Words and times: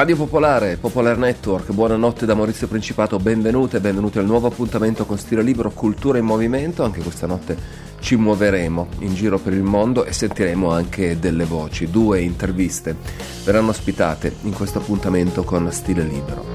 Radio 0.00 0.16
Popolare, 0.16 0.78
Popolar 0.78 1.18
Network, 1.18 1.72
buonanotte 1.72 2.24
da 2.24 2.34
Maurizio 2.34 2.66
Principato, 2.66 3.18
benvenute 3.18 3.80
benvenuti 3.80 4.18
al 4.18 4.24
nuovo 4.24 4.46
appuntamento 4.46 5.04
con 5.04 5.18
Stile 5.18 5.42
Libero 5.42 5.70
Cultura 5.72 6.16
in 6.16 6.24
Movimento. 6.24 6.82
Anche 6.82 7.02
questa 7.02 7.26
notte 7.26 7.54
ci 8.00 8.16
muoveremo 8.16 8.88
in 9.00 9.12
giro 9.12 9.38
per 9.38 9.52
il 9.52 9.62
mondo 9.62 10.06
e 10.06 10.14
sentiremo 10.14 10.70
anche 10.70 11.18
delle 11.18 11.44
voci. 11.44 11.90
Due 11.90 12.18
interviste 12.22 12.96
verranno 13.44 13.68
ospitate 13.68 14.36
in 14.44 14.54
questo 14.54 14.78
appuntamento 14.78 15.44
con 15.44 15.70
Stile 15.70 16.04
Libero. 16.04 16.46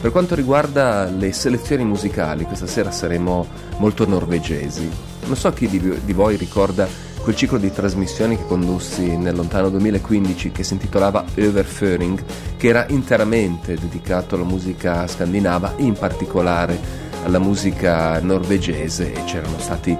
Per 0.00 0.12
quanto 0.12 0.36
riguarda 0.36 1.10
le 1.10 1.32
selezioni 1.32 1.82
musicali, 1.82 2.44
questa 2.44 2.68
sera 2.68 2.92
saremo 2.92 3.44
molto 3.78 4.06
norvegesi. 4.08 4.88
Non 5.26 5.36
so 5.36 5.52
chi 5.52 5.68
di 5.68 6.12
voi 6.12 6.36
ricorda 6.36 7.06
quel 7.28 7.40
ciclo 7.40 7.58
di 7.58 7.70
trasmissioni 7.70 8.38
che 8.38 8.46
condussi 8.46 9.18
nel 9.18 9.36
lontano 9.36 9.68
2015 9.68 10.50
che 10.50 10.62
si 10.64 10.72
intitolava 10.72 11.26
Överföring, 11.34 12.24
che 12.56 12.68
era 12.68 12.86
interamente 12.88 13.74
dedicato 13.74 14.34
alla 14.34 14.44
musica 14.44 15.06
scandinava, 15.06 15.74
in 15.76 15.92
particolare 15.92 16.80
alla 17.24 17.38
musica 17.38 18.18
norvegese 18.20 19.12
e 19.12 19.24
c'erano 19.24 19.58
stati 19.58 19.94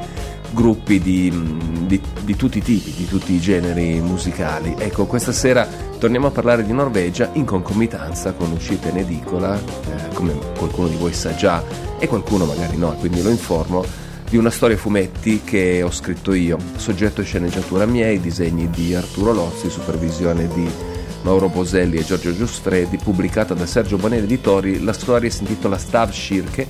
gruppi 0.52 1.00
di, 1.00 1.30
di, 1.84 2.00
di, 2.22 2.34
tutti 2.34 2.58
i 2.58 2.62
tipi, 2.62 2.94
di 2.96 3.06
tutti 3.06 3.34
i 3.34 3.40
generi 3.40 4.00
musicali. 4.00 4.74
Ecco, 4.78 5.04
questa 5.04 5.32
sera 5.32 5.68
torniamo 5.98 6.28
a 6.28 6.30
parlare 6.30 6.64
di 6.64 6.72
Norvegia 6.72 7.28
in 7.34 7.44
concomitanza 7.44 8.32
con 8.32 8.52
uscita 8.52 8.88
in 8.88 8.96
edicola, 8.96 9.54
eh, 9.54 10.14
come 10.14 10.32
qualcuno 10.56 10.88
di 10.88 10.96
voi 10.96 11.12
sa 11.12 11.34
già 11.34 11.62
e 11.98 12.08
qualcuno 12.08 12.46
magari 12.46 12.78
no, 12.78 12.94
quindi 12.94 13.22
lo 13.22 13.28
informo 13.28 14.07
di 14.28 14.36
una 14.36 14.50
storia 14.50 14.76
a 14.76 14.78
fumetti 14.78 15.40
che 15.42 15.82
ho 15.82 15.90
scritto 15.90 16.34
io, 16.34 16.58
soggetto 16.76 17.22
e 17.22 17.24
sceneggiatura 17.24 17.86
miei, 17.86 18.20
disegni 18.20 18.68
di 18.68 18.94
Arturo 18.94 19.32
Lozzi, 19.32 19.70
supervisione 19.70 20.46
di 20.48 20.68
Mauro 21.22 21.48
Boselli 21.48 21.96
e 21.96 22.04
Giorgio 22.04 22.34
Giustredi, 22.34 22.98
pubblicata 22.98 23.54
da 23.54 23.64
Sergio 23.64 23.96
Bonelli 23.96 24.24
Editori, 24.24 24.82
la 24.82 24.92
storia 24.92 25.30
si 25.30 25.40
intitola 25.40 25.78
Stav 25.78 26.10
Schirke. 26.10 26.66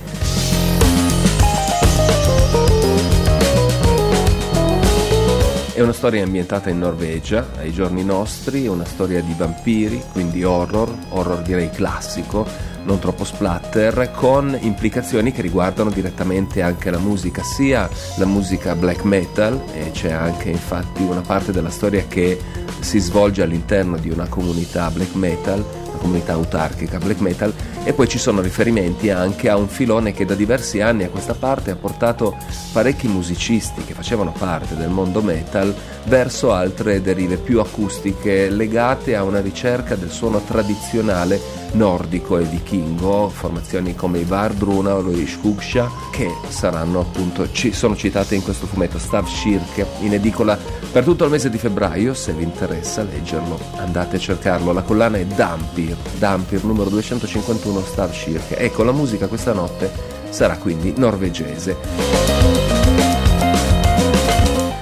È 5.73 5.81
una 5.81 5.93
storia 5.93 6.23
ambientata 6.23 6.69
in 6.69 6.79
Norvegia, 6.79 7.51
ai 7.57 7.71
giorni 7.71 8.03
nostri, 8.03 8.65
è 8.65 8.69
una 8.69 8.85
storia 8.85 9.21
di 9.21 9.33
vampiri, 9.37 10.01
quindi 10.11 10.43
horror, 10.43 10.93
horror 11.09 11.41
direi 11.41 11.69
classico, 11.69 12.45
non 12.89 12.99
troppo 12.99 13.23
splatter, 13.23 14.11
con 14.15 14.57
implicazioni 14.59 15.31
che 15.31 15.43
riguardano 15.43 15.91
direttamente 15.91 16.63
anche 16.63 16.89
la 16.89 16.97
musica, 16.97 17.43
sia 17.43 17.87
la 18.17 18.25
musica 18.25 18.75
black 18.75 19.03
metal, 19.03 19.61
e 19.73 19.91
c'è 19.91 20.11
anche 20.11 20.49
infatti 20.49 21.03
una 21.03 21.21
parte 21.21 21.51
della 21.51 21.69
storia 21.69 22.05
che 22.07 22.39
si 22.79 22.97
svolge 22.97 23.43
all'interno 23.43 23.95
di 23.97 24.09
una 24.09 24.27
comunità 24.27 24.89
black 24.89 25.13
metal, 25.13 25.63
comunità 25.99 26.33
autarchica 26.33 26.97
black 26.97 27.19
metal, 27.19 27.53
e 27.83 27.93
poi 27.93 28.07
ci 28.07 28.17
sono 28.17 28.41
riferimenti 28.41 29.09
anche 29.09 29.49
a 29.49 29.57
un 29.57 29.67
filone 29.67 30.13
che 30.13 30.25
da 30.25 30.35
diversi 30.35 30.81
anni 30.81 31.03
a 31.03 31.09
questa 31.09 31.33
parte 31.33 31.71
ha 31.71 31.75
portato 31.75 32.35
parecchi 32.71 33.07
musicisti 33.07 33.83
che 33.83 33.93
facevano 33.93 34.33
parte 34.37 34.75
del 34.75 34.89
mondo 34.89 35.21
metal 35.21 35.75
verso 36.05 36.51
altre 36.51 37.01
derive 37.01 37.37
più 37.37 37.59
acustiche 37.59 38.49
legate 38.49 39.15
a 39.15 39.23
una 39.23 39.41
ricerca 39.41 39.95
del 39.95 40.09
suono 40.09 40.41
tradizionale 40.41 41.39
nordico 41.73 42.37
e 42.37 42.43
vichingo, 42.43 43.29
formazioni 43.29 43.95
come 43.95 44.19
i 44.19 44.23
Vardruna 44.23 44.95
o 44.95 45.01
lo 45.01 45.17
Skugsha 45.25 45.89
che 46.11 46.27
saranno 46.47 47.01
appunto, 47.01 47.51
ci 47.51 47.73
sono 47.73 47.95
citate 47.95 48.35
in 48.35 48.43
questo 48.43 48.65
fumetto 48.65 48.97
Stav 48.97 49.27
Shirke 49.27 49.85
in 50.01 50.13
edicola 50.13 50.57
per 50.91 51.03
tutto 51.03 51.23
il 51.23 51.29
mese 51.29 51.49
di 51.49 51.57
febbraio, 51.57 52.13
se 52.13 52.33
vi 52.33 52.43
interessa 52.43 53.03
leggerlo 53.03 53.59
andate 53.77 54.15
a 54.15 54.19
cercarlo, 54.19 54.71
la 54.71 54.81
collana 54.81 55.17
è 55.17 55.25
Dampir, 55.25 55.95
Dampir 56.17 56.63
numero 56.63 56.89
251 56.89 57.81
Stav 57.81 58.11
Shirke, 58.11 58.57
ecco 58.57 58.83
la 58.83 58.91
musica 58.91 59.27
questa 59.27 59.53
notte 59.53 60.17
sarà 60.29 60.57
quindi 60.57 60.93
norvegese 60.97 62.39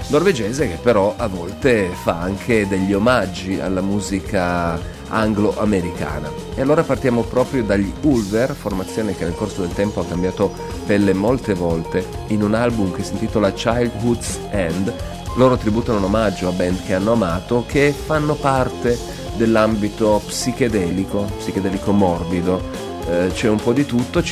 norvegese 0.09 0.69
che 0.69 0.77
però 0.81 1.15
a 1.17 1.27
volte 1.27 1.89
fa 1.89 2.19
anche 2.21 2.67
degli 2.67 2.93
omaggi 2.93 3.59
alla 3.59 3.81
musica 3.81 4.79
anglo-americana. 5.09 6.29
E 6.55 6.61
allora 6.61 6.83
partiamo 6.83 7.23
proprio 7.23 7.63
dagli 7.63 7.91
Ulver, 8.01 8.53
formazione 8.53 9.15
che 9.15 9.23
nel 9.23 9.35
corso 9.35 9.61
del 9.61 9.73
tempo 9.73 9.99
ha 9.99 10.05
cambiato 10.05 10.53
pelle 10.85 11.13
molte 11.13 11.53
volte, 11.53 12.05
in 12.27 12.41
un 12.41 12.53
album 12.53 12.93
che 12.93 13.03
si 13.03 13.13
intitola 13.13 13.51
Childhood's 13.51 14.39
End. 14.49 14.93
Loro 15.37 15.55
tributano 15.55 15.99
un 15.99 16.05
omaggio 16.05 16.47
a 16.47 16.51
band 16.51 16.83
che 16.83 16.95
hanno 16.95 17.11
amato, 17.11 17.63
che 17.67 17.93
fanno 17.93 18.33
parte 18.33 18.97
dell'ambito 19.35 20.19
psichedelico, 20.25 21.29
psichedelico 21.37 21.91
morbido. 21.91 22.59
Eh, 23.07 23.29
c'è 23.31 23.47
un 23.47 23.61
po' 23.61 23.71
di 23.71 23.85
tutto, 23.85 24.23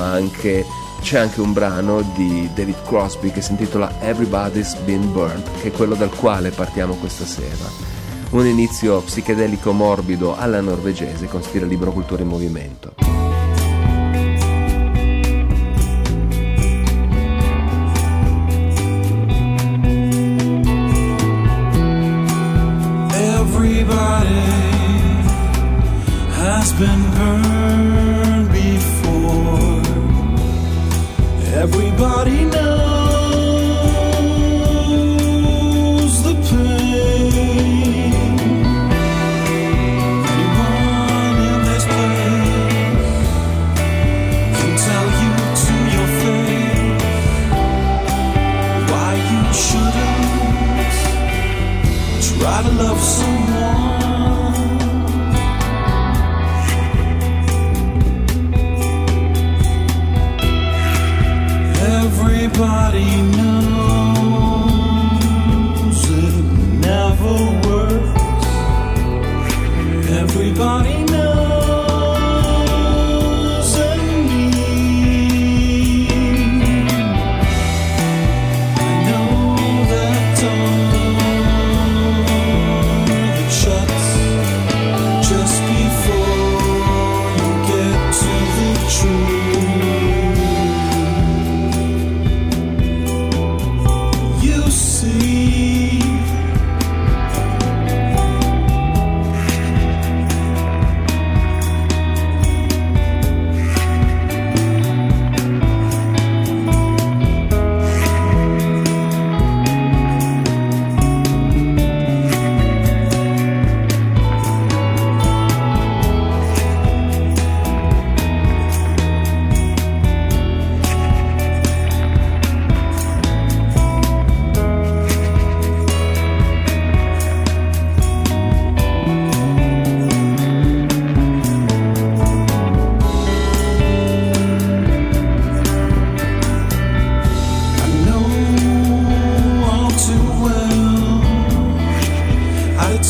anche 0.00 0.66
c'è 1.00 1.18
anche 1.18 1.40
un 1.40 1.52
brano 1.52 2.02
di 2.16 2.50
David 2.52 2.82
Crosby 2.84 3.30
che 3.30 3.40
si 3.40 3.52
intitola 3.52 4.00
Everybody's 4.00 4.74
Been 4.78 5.12
Burned, 5.12 5.48
che 5.60 5.68
è 5.68 5.72
quello 5.72 5.94
dal 5.94 6.10
quale 6.10 6.50
partiamo 6.50 6.94
questa 6.94 7.24
sera. 7.24 7.70
Un 8.30 8.44
inizio 8.44 9.00
psichedelico 9.02 9.70
morbido 9.70 10.36
alla 10.36 10.60
norvegese 10.60 11.26
con 11.26 11.40
stile 11.40 11.66
libro 11.66 11.92
cultura 11.92 12.22
in 12.22 12.28
movimento. 12.28 13.37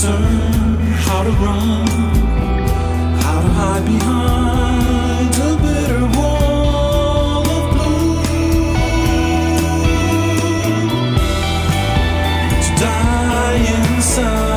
learn 0.05 0.79
how 1.06 1.23
to 1.25 1.31
run, 1.31 1.87
how 3.23 3.41
to 3.43 3.49
hide 3.49 3.85
behind 3.85 5.35
a 5.35 5.56
bitter 5.62 6.05
wall 6.17 7.45
of 7.56 7.65
blue. 7.73 8.23
To 12.62 12.71
die 12.81 13.59
inside. 13.77 14.48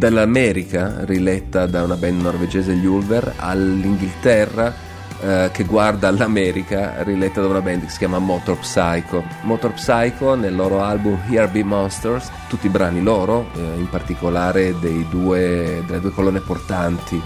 dall'America, 0.00 1.04
riletta 1.04 1.66
da 1.66 1.82
una 1.82 1.96
band 1.96 2.22
norvegese, 2.22 2.72
gli 2.72 2.86
Ulver, 2.86 3.34
all'Inghilterra, 3.36 4.72
eh, 5.20 5.50
che 5.52 5.64
guarda 5.64 6.10
l'America, 6.10 7.02
riletta 7.02 7.42
da 7.42 7.48
una 7.48 7.60
band 7.60 7.82
che 7.82 7.90
si 7.90 7.98
chiama 7.98 8.18
Motor 8.18 8.60
Psycho. 8.60 9.22
Motor 9.42 9.74
Psycho, 9.74 10.34
nel 10.36 10.56
loro 10.56 10.80
album 10.80 11.20
Here 11.28 11.48
Be 11.48 11.62
Monsters, 11.62 12.30
tutti 12.48 12.64
i 12.64 12.70
brani 12.70 13.02
loro, 13.02 13.50
eh, 13.54 13.78
in 13.78 13.90
particolare 13.90 14.74
due, 14.78 15.84
delle 15.86 16.00
due 16.00 16.12
colonne 16.12 16.40
portanti 16.40 17.20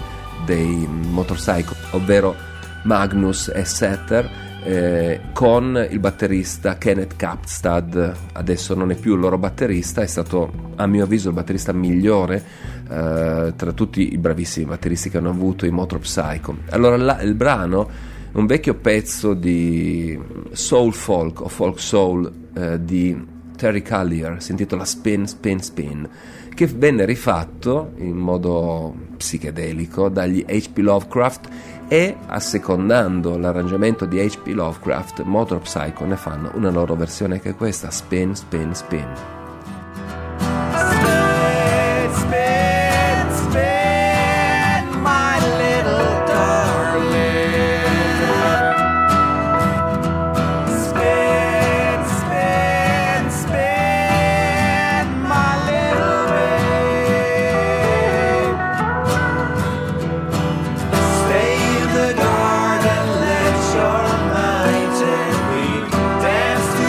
dei 0.45 0.85
Motor 0.85 1.37
Psycho, 1.37 1.75
ovvero 1.91 2.35
Magnus 2.83 3.49
e 3.55 3.63
Setter, 3.63 4.29
eh, 4.65 5.21
con 5.31 5.87
il 5.89 5.99
batterista 5.99 6.77
Kenneth 6.77 7.15
Kapstad, 7.15 8.15
adesso 8.33 8.73
non 8.73 8.89
è 8.89 8.95
più 8.95 9.13
il 9.13 9.19
loro 9.19 9.37
batterista, 9.37 10.01
è 10.01 10.07
stato 10.07 10.71
a 10.75 10.87
mio 10.87 11.03
avviso 11.03 11.29
il 11.29 11.35
batterista 11.35 11.71
migliore 11.71 12.43
eh, 12.89 13.53
tra 13.55 13.71
tutti 13.73 14.11
i 14.11 14.17
bravissimi 14.17 14.65
batteristi 14.65 15.11
che 15.11 15.17
hanno 15.19 15.29
avuto 15.29 15.67
i 15.67 15.69
Motor 15.69 15.99
Psycho. 15.99 16.57
Allora 16.71 16.97
la, 16.97 17.21
il 17.21 17.35
brano 17.35 17.87
è 18.31 18.37
un 18.37 18.47
vecchio 18.47 18.73
pezzo 18.73 19.35
di 19.35 20.19
soul 20.51 20.93
folk 20.93 21.41
o 21.41 21.47
folk 21.47 21.79
soul 21.79 22.31
eh, 22.55 22.83
di 22.83 23.33
Terry 23.55 23.83
Callier, 23.83 24.41
si 24.41 24.51
intitola 24.51 24.83
Spin 24.83 25.27
Spin 25.27 25.61
Spin, 25.61 26.09
che 26.55 26.65
venne 26.65 27.05
rifatto 27.05 27.91
in 27.97 28.15
modo 28.15 28.95
psichedelico 29.17 30.09
dagli 30.09 30.43
H.P. 30.47 30.77
Lovecraft 30.77 31.49
e 31.87 32.17
assecondando 32.27 33.37
l'arrangiamento 33.37 34.05
di 34.05 34.19
H.P. 34.19 34.47
Lovecraft, 34.47 35.21
Motor 35.23 35.59
Psycho 35.61 36.05
ne 36.05 36.15
fanno 36.15 36.51
una 36.55 36.69
loro 36.69 36.95
versione 36.95 37.39
che 37.39 37.49
è 37.49 37.55
questa, 37.55 37.91
Spin, 37.91 38.35
Spin, 38.35 38.73
Spin. 38.73 39.07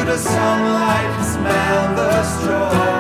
the 0.07 0.17
sunlight, 0.17 1.25
smell 1.25 1.97
the 1.97 2.23
straw. 2.23 2.96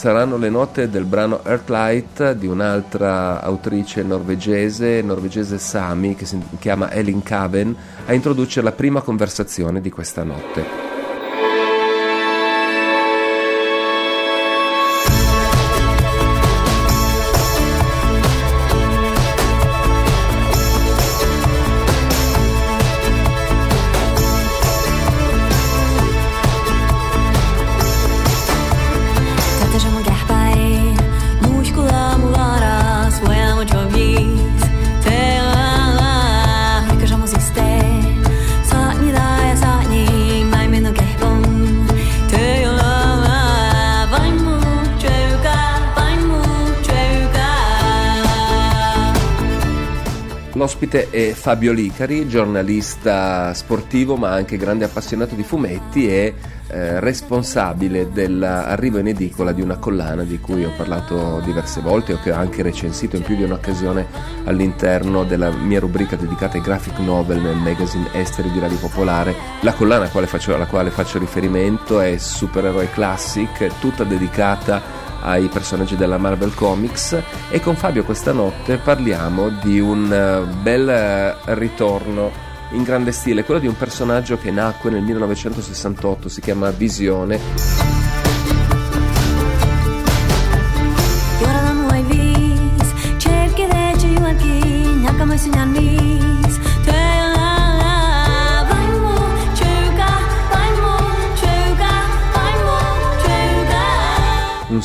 Saranno 0.00 0.38
le 0.38 0.48
note 0.48 0.88
del 0.88 1.04
brano 1.04 1.44
Earthlight 1.44 2.32
di 2.32 2.46
un'altra 2.46 3.42
autrice 3.42 4.02
norvegese, 4.02 5.02
norvegese 5.02 5.58
Sami, 5.58 6.14
che 6.14 6.24
si 6.24 6.40
chiama 6.58 6.90
Elin 6.90 7.22
Caven, 7.22 7.76
a 8.06 8.14
introdurre 8.14 8.62
la 8.62 8.72
prima 8.72 9.02
conversazione 9.02 9.82
di 9.82 9.90
questa 9.90 10.24
notte. 10.24 10.79
L'ospite 50.60 51.08
è 51.08 51.32
Fabio 51.32 51.72
Licari, 51.72 52.28
giornalista 52.28 53.54
sportivo 53.54 54.16
ma 54.16 54.32
anche 54.32 54.58
grande 54.58 54.84
appassionato 54.84 55.34
di 55.34 55.42
fumetti 55.42 56.06
e 56.06 56.34
eh, 56.66 57.00
responsabile 57.00 58.12
dell'arrivo 58.12 58.98
in 58.98 59.06
edicola 59.06 59.52
di 59.52 59.62
una 59.62 59.78
collana 59.78 60.22
di 60.22 60.38
cui 60.38 60.62
ho 60.66 60.72
parlato 60.76 61.40
diverse 61.46 61.80
volte 61.80 62.12
o 62.12 62.20
che 62.20 62.30
ho 62.30 62.36
anche 62.36 62.60
recensito 62.60 63.16
in 63.16 63.22
più 63.22 63.36
di 63.36 63.42
un'occasione 63.42 64.06
all'interno 64.44 65.24
della 65.24 65.50
mia 65.50 65.80
rubrica 65.80 66.14
dedicata 66.16 66.58
ai 66.58 66.62
graphic 66.62 66.98
novel 66.98 67.40
nel 67.40 67.56
magazine 67.56 68.10
Esteri 68.12 68.50
di 68.50 68.58
Radio 68.58 68.76
Popolare. 68.76 69.34
La 69.62 69.72
collana 69.72 70.02
alla 70.02 70.10
quale 70.10 70.26
faccio, 70.26 70.54
alla 70.54 70.66
quale 70.66 70.90
faccio 70.90 71.18
riferimento 71.18 72.00
è 72.00 72.18
Supereroi 72.18 72.90
Classic, 72.90 73.66
tutta 73.80 74.04
dedicata 74.04 74.99
ai 75.22 75.48
personaggi 75.48 75.96
della 75.96 76.18
Marvel 76.18 76.54
Comics 76.54 77.22
e 77.50 77.60
con 77.60 77.76
Fabio 77.76 78.04
questa 78.04 78.32
notte 78.32 78.76
parliamo 78.78 79.48
di 79.62 79.80
un 79.80 80.12
eh, 80.12 80.54
bel 80.62 80.88
eh, 80.88 81.36
ritorno 81.54 82.48
in 82.72 82.82
grande 82.82 83.12
stile, 83.12 83.44
quello 83.44 83.60
di 83.60 83.66
un 83.66 83.76
personaggio 83.76 84.38
che 84.38 84.50
nacque 84.50 84.90
nel 84.90 85.02
1968, 85.02 86.28
si 86.28 86.40
chiama 86.40 86.70
Visione. 86.70 88.09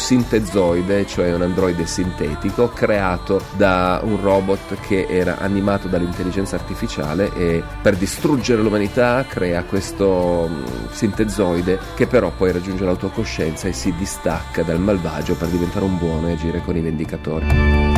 Sintezoide, 0.06 1.08
cioè 1.08 1.34
un 1.34 1.42
androide 1.42 1.88
sintetico 1.88 2.70
creato 2.70 3.42
da 3.58 4.00
un 4.04 4.22
robot 4.22 4.78
che 4.82 5.08
era 5.10 5.40
animato 5.40 5.88
dall'intelligenza 5.88 6.56
artificiale 6.56 7.34
e 7.34 7.64
per 7.82 7.96
distruggere 7.96 8.62
l'umanità 8.62 9.26
crea 9.28 9.64
questo 9.64 10.48
mm, 10.48 10.64
sintezoide 10.92 11.80
che 11.96 12.06
però 12.06 12.30
poi 12.30 12.52
raggiunge 12.52 12.86
l'autocoscienza 12.86 13.68
e 13.68 13.74
si 13.74 13.96
distacca 13.98 14.62
dal 14.62 14.80
malvagio 14.80 15.34
per 15.34 15.48
diventare 15.48 15.86
un 15.86 15.98
buono 15.98 16.28
e 16.28 16.34
agire 16.34 16.62
con 16.62 16.78
i 16.78 16.82
vendicatori. 16.82 17.95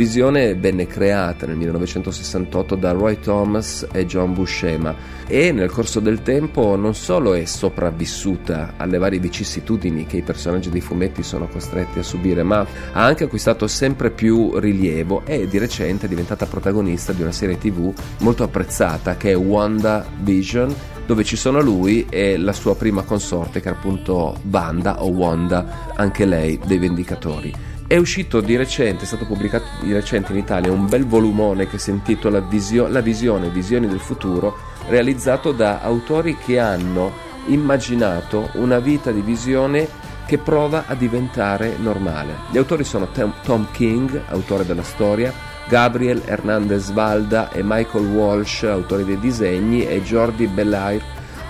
La 0.00 0.06
visione 0.06 0.54
venne 0.54 0.86
creata 0.86 1.44
nel 1.44 1.56
1968 1.56 2.74
da 2.74 2.92
Roy 2.92 3.18
Thomas 3.18 3.86
e 3.92 4.06
John 4.06 4.32
Buscema 4.32 4.94
e 5.26 5.52
nel 5.52 5.70
corso 5.70 6.00
del 6.00 6.22
tempo 6.22 6.74
non 6.74 6.94
solo 6.94 7.34
è 7.34 7.44
sopravvissuta 7.44 8.76
alle 8.78 8.96
varie 8.96 9.18
vicissitudini 9.18 10.06
che 10.06 10.16
i 10.16 10.22
personaggi 10.22 10.70
dei 10.70 10.80
fumetti 10.80 11.22
sono 11.22 11.48
costretti 11.48 11.98
a 11.98 12.02
subire, 12.02 12.42
ma 12.42 12.60
ha 12.60 13.04
anche 13.04 13.24
acquistato 13.24 13.66
sempre 13.66 14.10
più 14.10 14.58
rilievo 14.58 15.20
e 15.26 15.46
di 15.46 15.58
recente 15.58 16.06
è 16.06 16.08
diventata 16.08 16.46
protagonista 16.46 17.12
di 17.12 17.20
una 17.20 17.32
serie 17.32 17.58
tv 17.58 17.92
molto 18.20 18.42
apprezzata 18.42 19.18
che 19.18 19.32
è 19.32 19.36
Wanda 19.36 20.06
Vision 20.22 20.74
dove 21.04 21.24
ci 21.24 21.36
sono 21.36 21.60
lui 21.60 22.06
e 22.08 22.38
la 22.38 22.54
sua 22.54 22.74
prima 22.74 23.02
consorte 23.02 23.60
che 23.60 23.68
è 23.68 23.72
appunto 23.72 24.38
Wanda 24.50 25.02
o 25.02 25.10
Wanda, 25.10 25.92
anche 25.94 26.24
lei 26.24 26.58
dei 26.64 26.78
Vendicatori. 26.78 27.69
È 27.90 27.96
uscito 27.96 28.40
di 28.40 28.54
recente, 28.54 29.02
è 29.02 29.04
stato 29.04 29.26
pubblicato 29.26 29.66
di 29.82 29.92
recente 29.92 30.30
in 30.30 30.38
Italia 30.38 30.70
un 30.70 30.86
bel 30.86 31.04
volumone 31.04 31.66
che 31.66 31.76
si 31.76 31.90
intitola 31.90 32.38
Visio- 32.38 32.86
La 32.86 33.00
visione, 33.00 33.48
visioni 33.48 33.88
del 33.88 33.98
futuro, 33.98 34.56
realizzato 34.86 35.50
da 35.50 35.80
autori 35.80 36.36
che 36.36 36.60
hanno 36.60 37.10
immaginato 37.46 38.50
una 38.52 38.78
vita 38.78 39.10
di 39.10 39.22
visione 39.22 39.88
che 40.24 40.38
prova 40.38 40.84
a 40.86 40.94
diventare 40.94 41.74
normale. 41.78 42.36
Gli 42.52 42.58
autori 42.58 42.84
sono 42.84 43.08
Tom 43.10 43.66
King, 43.72 44.22
autore 44.28 44.64
della 44.64 44.84
storia, 44.84 45.32
Gabriel 45.66 46.22
Hernandez 46.24 46.92
Valda 46.92 47.50
e 47.50 47.62
Michael 47.64 48.06
Walsh, 48.06 48.62
autori 48.62 49.04
dei 49.04 49.18
disegni, 49.18 49.84
e 49.84 50.00
Jordi 50.00 50.46
Bellair, 50.46 51.02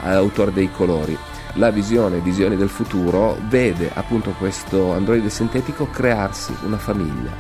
autore 0.05 0.55
dei 0.55 0.71
colori 0.73 1.19
la 1.55 1.71
visione, 1.71 2.21
visioni 2.21 2.57
del 2.57 2.69
futuro, 2.69 3.37
vede 3.49 3.91
appunto 3.93 4.35
questo 4.39 4.93
androide 4.93 5.31
sintetico 5.31 5.89
crearsi 5.91 6.55
una 6.65 6.79
famiglia. 6.79 7.31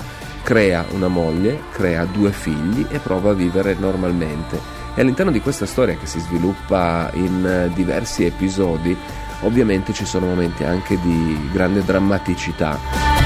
Crea 0.42 0.84
una 0.90 1.08
moglie, 1.08 1.60
crea 1.72 2.04
due 2.04 2.32
figli 2.32 2.86
e 2.88 2.98
prova 2.98 3.30
a 3.30 3.34
vivere 3.34 3.74
normalmente. 3.78 4.58
E 4.94 5.00
all'interno 5.00 5.30
di 5.30 5.40
questa 5.40 5.66
storia 5.66 5.96
che 5.96 6.06
si 6.06 6.18
sviluppa 6.18 7.10
in 7.14 7.70
diversi 7.74 8.24
episodi, 8.24 8.96
ovviamente 9.42 9.92
ci 9.92 10.04
sono 10.04 10.26
momenti 10.26 10.64
anche 10.64 10.98
di 11.00 11.48
grande 11.52 11.84
drammaticità. 11.84 13.19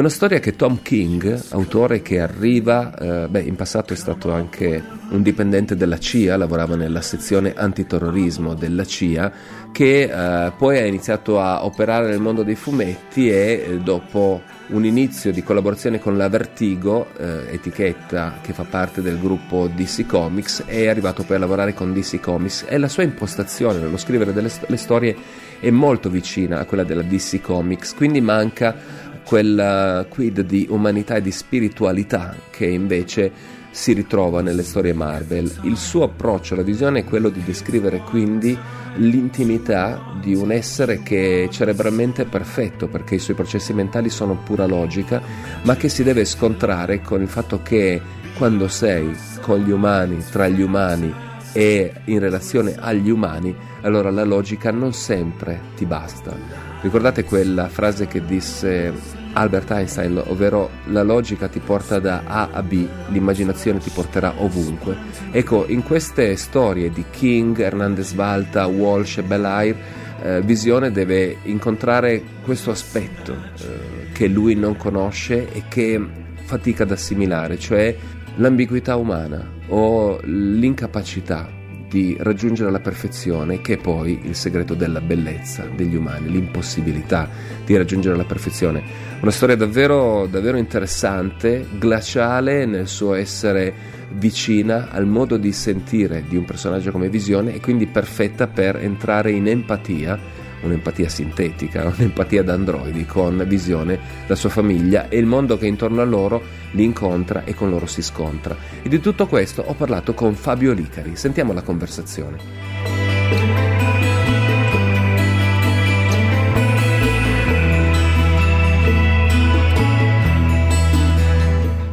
Una 0.00 0.08
storia 0.08 0.38
che 0.38 0.56
Tom 0.56 0.80
King, 0.82 1.40
autore 1.50 2.00
che 2.00 2.20
arriva, 2.20 2.94
eh, 2.96 3.28
beh, 3.28 3.42
in 3.42 3.54
passato 3.54 3.92
è 3.92 3.96
stato 3.96 4.32
anche 4.32 4.82
un 5.10 5.22
dipendente 5.22 5.76
della 5.76 5.98
CIA, 5.98 6.36
lavorava 6.36 6.74
nella 6.74 7.02
sezione 7.02 7.52
antiterrorismo 7.54 8.54
della 8.54 8.84
CIA, 8.84 9.32
che 9.72 10.02
eh, 10.02 10.52
poi 10.56 10.78
ha 10.78 10.86
iniziato 10.86 11.38
a 11.38 11.64
operare 11.64 12.08
nel 12.08 12.20
mondo 12.20 12.42
dei 12.42 12.54
fumetti 12.54 13.30
e 13.30 13.64
eh, 13.66 13.78
dopo 13.78 14.42
un 14.68 14.84
inizio 14.84 15.32
di 15.32 15.42
collaborazione 15.42 15.98
con 15.98 16.16
la 16.16 16.28
Vertigo, 16.28 17.08
eh, 17.18 17.52
etichetta 17.54 18.38
che 18.40 18.52
fa 18.52 18.64
parte 18.64 19.02
del 19.02 19.18
gruppo 19.18 19.68
DC 19.74 20.06
Comics, 20.06 20.64
è 20.64 20.88
arrivato 20.88 21.24
poi 21.24 21.36
a 21.36 21.40
lavorare 21.40 21.74
con 21.74 21.92
DC 21.92 22.20
Comics. 22.20 22.64
E 22.68 22.78
la 22.78 22.88
sua 22.88 23.02
impostazione 23.02 23.78
nello 23.78 23.96
scrivere 23.96 24.32
delle 24.32 24.48
st- 24.48 24.72
storie 24.74 25.16
è 25.60 25.70
molto 25.70 26.08
vicina 26.08 26.60
a 26.60 26.64
quella 26.64 26.84
della 26.84 27.02
DC 27.02 27.40
Comics, 27.40 27.94
quindi 27.94 28.20
manca 28.20 29.08
quel 29.24 30.06
quid 30.08 30.40
di 30.40 30.66
umanità 30.70 31.16
e 31.16 31.22
di 31.22 31.30
spiritualità 31.30 32.34
che 32.50 32.66
invece 32.66 33.58
si 33.70 33.92
ritrova 33.92 34.42
nelle 34.42 34.62
storie 34.62 34.92
Marvel. 34.92 35.50
Il 35.62 35.76
suo 35.76 36.04
approccio 36.04 36.54
alla 36.54 36.62
visione 36.62 37.00
è 37.00 37.04
quello 37.04 37.28
di 37.28 37.42
descrivere 37.42 38.00
quindi 38.00 38.58
l'intimità 38.96 40.02
di 40.20 40.34
un 40.34 40.50
essere 40.50 41.02
che 41.02 41.44
è 41.44 41.48
cerebralmente 41.48 42.24
perfetto 42.24 42.88
perché 42.88 43.14
i 43.14 43.20
suoi 43.20 43.36
processi 43.36 43.72
mentali 43.72 44.10
sono 44.10 44.36
pura 44.44 44.66
logica, 44.66 45.22
ma 45.62 45.76
che 45.76 45.88
si 45.88 46.02
deve 46.02 46.24
scontrare 46.24 47.00
con 47.00 47.22
il 47.22 47.28
fatto 47.28 47.62
che 47.62 48.00
quando 48.36 48.68
sei 48.68 49.14
con 49.40 49.60
gli 49.60 49.70
umani, 49.70 50.24
tra 50.30 50.48
gli 50.48 50.62
umani 50.62 51.12
e 51.52 51.92
in 52.06 52.18
relazione 52.18 52.74
agli 52.78 53.10
umani, 53.10 53.54
allora 53.82 54.10
la 54.10 54.24
logica 54.24 54.70
non 54.70 54.92
sempre 54.92 55.60
ti 55.76 55.84
basta. 55.86 56.69
Ricordate 56.82 57.24
quella 57.24 57.68
frase 57.68 58.06
che 58.06 58.24
disse 58.24 58.90
Albert 59.34 59.70
Einstein, 59.70 60.22
ovvero 60.26 60.70
la 60.86 61.02
logica 61.02 61.46
ti 61.46 61.58
porta 61.58 61.98
da 61.98 62.22
A 62.24 62.48
a 62.52 62.62
B, 62.62 62.86
l'immaginazione 63.08 63.78
ti 63.80 63.90
porterà 63.90 64.32
ovunque. 64.38 64.96
Ecco, 65.30 65.66
in 65.68 65.82
queste 65.82 66.34
storie 66.36 66.90
di 66.90 67.04
King, 67.10 67.58
Hernandez 67.58 68.14
Valta, 68.14 68.66
Walsh 68.66 69.18
e 69.18 69.22
Belair, 69.22 69.76
eh, 70.22 70.40
Visione 70.40 70.90
deve 70.90 71.36
incontrare 71.42 72.22
questo 72.42 72.70
aspetto 72.70 73.34
eh, 73.34 74.12
che 74.12 74.26
lui 74.26 74.54
non 74.54 74.76
conosce 74.76 75.52
e 75.52 75.64
che 75.68 76.00
fatica 76.44 76.84
ad 76.84 76.92
assimilare, 76.92 77.58
cioè 77.58 77.94
l'ambiguità 78.36 78.96
umana 78.96 79.46
o 79.68 80.18
l'incapacità 80.22 81.58
di 81.90 82.16
raggiungere 82.20 82.70
la 82.70 82.78
perfezione, 82.78 83.60
che 83.60 83.74
è 83.74 83.76
poi 83.76 84.20
il 84.22 84.36
segreto 84.36 84.74
della 84.74 85.00
bellezza 85.00 85.66
degli 85.74 85.96
umani, 85.96 86.30
l'impossibilità 86.30 87.28
di 87.66 87.76
raggiungere 87.76 88.16
la 88.16 88.24
perfezione. 88.24 88.80
Una 89.20 89.32
storia 89.32 89.56
davvero, 89.56 90.26
davvero 90.26 90.56
interessante, 90.56 91.66
glaciale 91.78 92.64
nel 92.64 92.86
suo 92.86 93.14
essere 93.14 93.98
vicina 94.12 94.90
al 94.90 95.06
modo 95.06 95.36
di 95.36 95.52
sentire 95.52 96.24
di 96.28 96.36
un 96.36 96.44
personaggio 96.44 96.92
come 96.92 97.08
Visione 97.08 97.54
e 97.54 97.60
quindi 97.60 97.86
perfetta 97.86 98.46
per 98.46 98.76
entrare 98.76 99.32
in 99.32 99.48
empatia 99.48 100.39
un'empatia 100.62 101.08
sintetica, 101.08 101.86
un'empatia 101.96 102.42
da 102.42 102.54
androidi 102.54 103.06
con 103.06 103.44
visione 103.46 103.98
la 104.26 104.34
sua 104.34 104.50
famiglia 104.50 105.08
e 105.08 105.18
il 105.18 105.26
mondo 105.26 105.56
che 105.56 105.66
intorno 105.66 106.00
a 106.00 106.04
loro 106.04 106.42
li 106.72 106.84
incontra 106.84 107.44
e 107.44 107.54
con 107.54 107.70
loro 107.70 107.86
si 107.86 108.02
scontra. 108.02 108.56
E 108.82 108.88
di 108.88 109.00
tutto 109.00 109.26
questo 109.26 109.62
ho 109.66 109.74
parlato 109.74 110.14
con 110.14 110.34
Fabio 110.34 110.72
Licari. 110.72 111.16
Sentiamo 111.16 111.52
la 111.52 111.62
conversazione. 111.62 113.69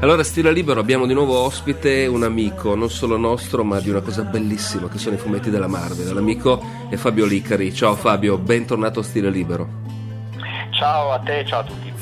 Allora 0.07 0.23
Stile 0.23 0.53
Libero 0.53 0.79
abbiamo 0.79 1.05
di 1.05 1.13
nuovo 1.13 1.37
ospite 1.37 2.05
un 2.07 2.23
amico, 2.23 2.75
non 2.75 2.89
solo 2.89 3.17
nostro, 3.17 3.65
ma 3.65 3.81
di 3.81 3.89
una 3.89 3.99
cosa 3.99 4.23
bellissima 4.23 4.87
che 4.87 4.97
sono 4.99 5.15
i 5.15 5.17
fumetti 5.17 5.49
della 5.49 5.67
Marvel. 5.67 6.13
L'amico 6.13 6.63
è 6.89 6.95
Fabio 6.95 7.25
Licari. 7.25 7.73
Ciao 7.73 7.93
Fabio, 7.93 8.37
bentornato 8.37 9.01
a 9.01 9.03
Stile 9.03 9.29
Libero. 9.29 9.67
Ciao 10.71 11.11
a 11.11 11.19
te, 11.19 11.43
ciao 11.45 11.59
a 11.59 11.63
tutti. 11.65 11.96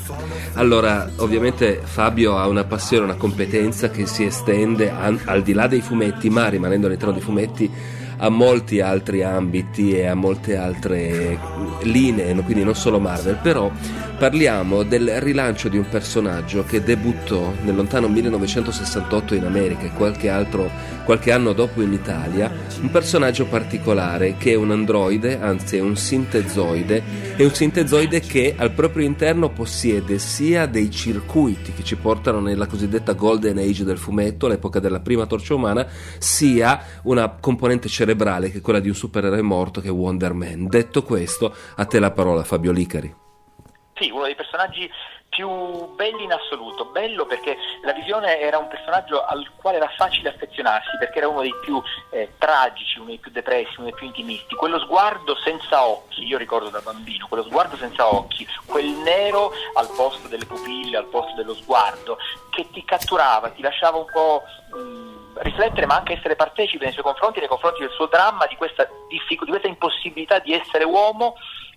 Allora, 0.54 1.10
ovviamente 1.18 1.82
Fabio 1.84 2.38
ha 2.38 2.48
una 2.48 2.64
passione, 2.64 3.06
una 3.06 3.16
competenza 3.16 3.90
che 3.90 4.06
si 4.06 4.24
estende 4.24 4.90
al, 4.90 5.20
al 5.26 5.42
di 5.42 5.54
là 5.54 5.68
dei 5.68 5.82
fumetti, 5.82 6.30
ma 6.30 6.48
rimanendo 6.48 6.88
all'interno 6.88 7.14
dei 7.14 7.22
fumetti 7.22 7.72
a 8.18 8.30
molti 8.30 8.80
altri 8.80 9.24
ambiti 9.24 9.94
e 9.98 10.06
a 10.06 10.16
molte 10.16 10.56
altre 10.56 11.38
linee, 11.84 12.34
quindi 12.44 12.64
non 12.64 12.76
solo 12.76 13.00
Marvel, 13.00 13.40
però 13.42 13.72
parliamo 14.18 14.84
del 14.84 15.20
rilancio 15.20 15.68
di 15.68 15.78
un 15.78 15.88
personaggio 15.90 16.64
che 16.64 16.82
debuttò 16.82 17.54
nel 17.64 17.76
lontano 17.76 18.08
1968 18.08 19.36
in 19.36 19.44
America 19.44 19.84
e 19.84 19.92
qualche, 19.92 20.30
altro, 20.30 20.70
qualche 21.04 21.32
anno 21.32 21.52
dopo 21.52 21.82
in 21.82 21.92
Italia, 21.92 22.52
un 22.82 22.90
personaggio 22.90 23.46
particolare 23.46 24.36
che 24.38 24.52
è 24.52 24.56
un 24.56 24.72
androide, 24.72 25.40
anzi 25.40 25.78
è 25.78 25.82
un 25.82 25.98
sintezoide, 25.98 27.04
è 27.36 27.44
un 27.44 27.54
sintezoide 27.54 28.22
che 28.22 28.56
al 28.58 28.72
proprio 28.72 29.06
interno 29.06 29.50
possiede 29.50 29.95
sia 30.18 30.66
dei 30.66 30.90
circuiti 30.90 31.74
che 31.74 31.84
ci 31.84 31.96
portano 31.96 32.40
nella 32.40 32.68
cosiddetta 32.68 33.14
golden 33.14 33.58
age 33.58 33.84
del 33.84 33.98
fumetto, 33.98 34.48
l'epoca 34.48 34.80
della 34.80 35.00
prima 35.00 35.26
torcia 35.26 35.54
umana, 35.54 35.88
sia 36.18 37.02
una 37.04 37.30
componente 37.40 37.88
cerebrale 37.88 38.52
che 38.52 38.60
è 38.60 38.62
quella 38.62 38.80
di 38.80 38.90
un 38.90 38.96
supereroe 38.96 39.42
morto 39.42 39.82
che 39.82 39.88
è 39.88 39.92
Wonder 39.92 40.34
Man. 40.34 40.68
Detto 40.68 41.04
questo, 41.04 41.54
a 41.76 41.86
te 41.86 42.00
la 42.00 42.12
parola 42.12 42.44
Fabio 42.44 42.72
Licari. 42.72 43.14
Sì, 43.96 44.10
uno 44.10 44.26
dei 44.26 44.36
personaggi 44.36 44.90
più 45.36 45.94
belli 45.96 46.24
in 46.24 46.32
assoluto, 46.32 46.86
bello 46.86 47.26
perché 47.26 47.58
la 47.84 47.92
visione 47.92 48.40
era 48.40 48.58
un 48.58 48.70
personaggio 48.70 49.26
al 49.26 49.52
quale 49.58 49.78
era 49.78 49.92
facile 49.98 50.30
affezionarsi 50.30 50.96
perché 50.98 51.18
era 51.18 51.28
uno 51.28 51.42
dei 51.42 51.54
più 51.62 51.82
eh, 52.12 52.32
tragici, 52.38 53.00
uno 53.00 53.10
dei 53.10 53.18
più 53.18 53.32
depressi, 53.32 53.74
uno 53.76 53.90
dei 53.90 53.96
più 53.96 54.08
intimisti, 54.08 54.56
quello 54.56 54.80
sguardo 54.80 55.36
senza 55.36 55.86
occhi, 55.86 56.24
io 56.24 56.38
ricordo 56.38 56.70
da 56.70 56.80
bambino, 56.80 57.28
quello 57.28 57.44
sguardo 57.44 57.76
senza 57.76 58.08
occhi, 58.08 58.48
quel 58.66 58.88
nero 58.88 59.52
al 59.74 59.90
posto 59.94 60.30
delle 60.30 60.46
pupille, 60.46 60.96
al 60.96 61.08
posto 61.08 61.36
dello 61.36 61.54
sguardo, 61.54 62.18
che 62.50 62.70
ti 62.72 62.86
catturava, 62.86 63.50
ti 63.50 63.62
lasciava 63.62 63.98
un 63.98 64.06
po' 64.06 64.42
mh, 64.74 65.42
riflettere 65.42 65.86
ma 65.86 65.98
anche 65.98 66.14
essere 66.14 66.38
partecipe 66.38 66.86
nei 66.86 66.94
suoi 66.94 67.04
confronti, 67.04 67.40
nei 67.40 67.50
confronti 67.50 67.82
del 67.82 67.92
suo 67.92 68.06
dramma, 68.06 68.46
di 68.46 68.56
questa, 68.56 68.88
diffic- 69.10 69.44
di 69.44 69.50
questa 69.50 69.68
impossibilità 69.68 70.40
di 70.40 70.54
essere 70.54 70.86
uomo 70.86 71.36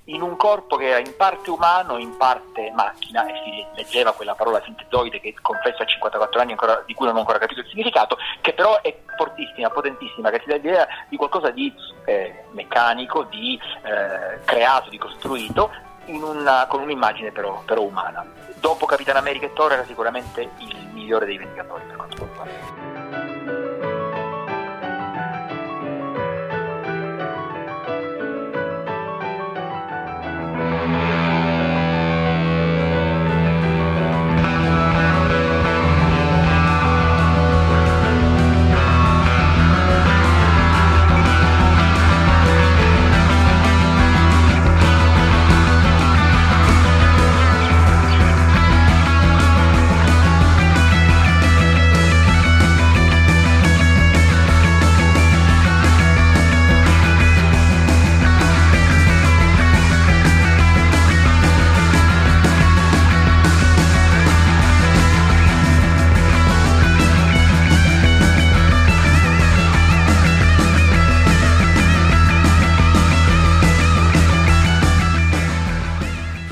in 0.09 0.23
un 0.23 0.37
corpo 0.37 0.77
che 0.77 0.89
era 0.89 0.99
in 0.99 1.15
parte 1.17 1.51
umano, 1.51 1.99
in 1.99 2.17
parte 2.17 2.71
macchina, 2.75 3.27
e 3.27 3.35
si 3.45 3.67
leggeva 3.75 4.13
quella 4.13 4.35
parola 4.35 4.63
sintezoide 4.65 5.21
che 5.21 5.35
confesso 5.41 5.83
a 5.83 5.87
54 5.87 6.41
anni 6.41 6.53
ancora, 6.53 6.83
di 6.87 6.95
cui 6.95 7.07
non 7.07 7.17
ho 7.17 7.21
ancora 7.21 7.39
capito 7.39 7.61
il 7.61 7.67
significato, 7.69 8.17
che 8.41 8.53
però 8.53 8.81
è 8.81 8.95
fortissima, 9.17 9.69
potentissima, 9.71 10.31
che 10.31 10.41
ti 10.41 10.49
dà 10.49 10.57
l'idea 10.57 10.87
di 11.09 11.17
qualcosa 11.17 11.51
di 11.51 11.73
eh, 12.05 12.45
meccanico, 12.53 13.25
di 13.25 13.59
eh, 13.83 14.41
creato, 14.45 14.89
di 14.89 14.99
costruito, 14.99 15.71
una, 16.07 16.67
con 16.69 16.81
un'immagine 16.81 17.31
però, 17.31 17.63
però 17.67 17.83
umana. 17.83 18.25
Dopo 18.61 18.87
Capitan 18.87 19.17
America 19.17 19.47
e 19.47 19.53
Thor 19.53 19.73
era 19.73 19.85
sicuramente 19.85 20.49
il 20.59 20.89
migliore 20.93 21.27
dei 21.27 21.37
Vendicatori 21.37 21.85
per 21.87 21.97
quanto 21.97 22.25
riguarda. 22.25 22.68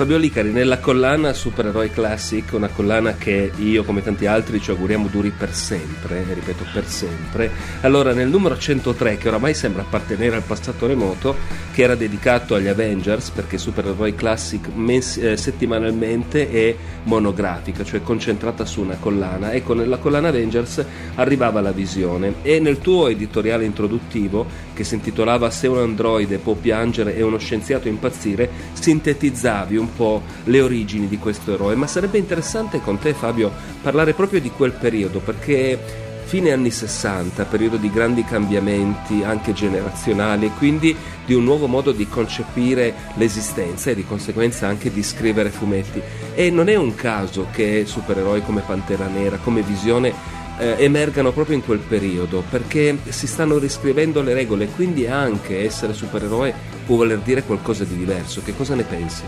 Fabio 0.07 0.21
Licari 0.21 0.53
nella 0.53 0.79
collana 0.79 1.33
Supereroi 1.33 1.91
Classic, 1.91 2.53
una 2.53 2.69
collana 2.69 3.15
che 3.15 3.51
io 3.57 3.83
come 3.83 4.05
tanti 4.05 4.27
altri 4.27 4.61
ci 4.61 4.71
auguriamo 4.71 5.09
duri 5.09 5.31
per 5.31 5.53
sempre, 5.53 6.23
ripeto 6.33 6.65
per 6.73 6.87
sempre. 6.87 7.51
Allora 7.81 8.13
nel 8.13 8.29
numero 8.29 8.57
103 8.57 9.17
che 9.17 9.27
oramai 9.27 9.53
sembra 9.53 9.83
appartenere 9.83 10.37
al 10.37 10.43
passato 10.43 10.87
remoto, 10.87 11.35
che 11.73 11.83
era 11.83 11.97
dedicato 11.97 12.55
agli 12.55 12.69
Avengers 12.69 13.31
perché 13.31 13.59
Supereroi 13.59 14.15
Classic 14.15 14.69
mens- 14.73 15.17
eh, 15.17 15.37
settimanalmente 15.37 16.53
è 16.53 16.77
monografica, 17.03 17.83
cioè 17.83 18.01
concentrata 18.01 18.65
su 18.65 18.83
una 18.83 18.99
collana. 19.01 19.53
Ecco, 19.55 19.75
nella 19.75 19.97
collana 19.97 20.29
Avengers 20.29 20.85
arrivava 21.17 21.61
la 21.61 21.73
visione 21.73 22.35
e 22.43 22.61
nel 22.61 22.79
tuo 22.79 23.09
editoriale 23.09 23.65
introduttivo 23.65 24.47
che 24.73 24.85
si 24.85 24.95
intitolava 24.95 25.51
Se 25.51 25.67
un 25.67 25.79
androide 25.79 26.39
può 26.39 26.55
piangere 26.55 27.17
e 27.17 27.23
uno 27.23 27.39
scienziato 27.39 27.89
impazzire, 27.89 28.49
sintetizzavi 28.73 29.77
un 29.77 29.95
po' 29.97 30.23
le 30.45 30.61
origini 30.61 31.09
di 31.09 31.19
questo 31.19 31.55
eroe, 31.55 31.75
ma 31.75 31.87
sarebbe 31.87 32.19
interessante 32.19 32.81
con 32.81 32.99
te 32.99 33.15
Fabio 33.15 33.51
parlare 33.83 34.13
proprio 34.13 34.41
di 34.41 34.51
quel 34.51 34.73
periodo 34.73 35.21
perché 35.21 36.05
fine 36.27 36.51
anni 36.51 36.73
60, 36.73 37.45
periodo 37.45 37.77
di 37.77 37.89
grandi 37.89 38.25
cambiamenti 38.25 39.23
anche 39.23 39.53
generazionali 39.53 40.47
e 40.47 40.51
quindi 40.59 40.95
di 41.25 41.35
un 41.35 41.45
nuovo 41.45 41.69
modo 41.69 41.93
di 41.93 42.09
concepire 42.09 42.93
l'esistenza 43.15 43.91
e 43.91 43.95
di 43.95 44.05
conseguenza 44.05 44.67
anche 44.67 44.93
di 44.93 45.05
scrivere 45.05 45.51
fumetti. 45.51 46.03
E 46.35 46.51
non 46.51 46.69
è 46.69 46.75
un 46.75 46.97
caso 46.97 47.47
che 47.53 47.85
supereroi 47.87 48.43
come 48.43 48.63
Pantera 48.63 49.07
Nera, 49.07 49.39
come 49.39 49.63
Visione 49.63 50.13
eh, 50.59 50.75
emergano 50.79 51.31
proprio 51.33 51.55
in 51.55 51.65
quel 51.65 51.79
periodo 51.79 52.43
perché 52.49 52.99
si 53.09 53.29
stanno 53.29 53.59
riscrivendo 53.59 54.21
le 54.21 54.35
regole 54.35 54.65
e 54.65 54.71
quindi 54.71 55.07
anche 55.07 55.65
essere 55.65 55.95
supereroe 55.95 56.53
può 56.85 56.97
voler 56.97 57.19
dire 57.19 57.45
qualcosa 57.45 57.85
di 57.85 57.97
diverso. 57.97 58.43
Che 58.43 58.57
cosa 58.57 58.75
ne 58.75 58.83
pensi? 58.83 59.23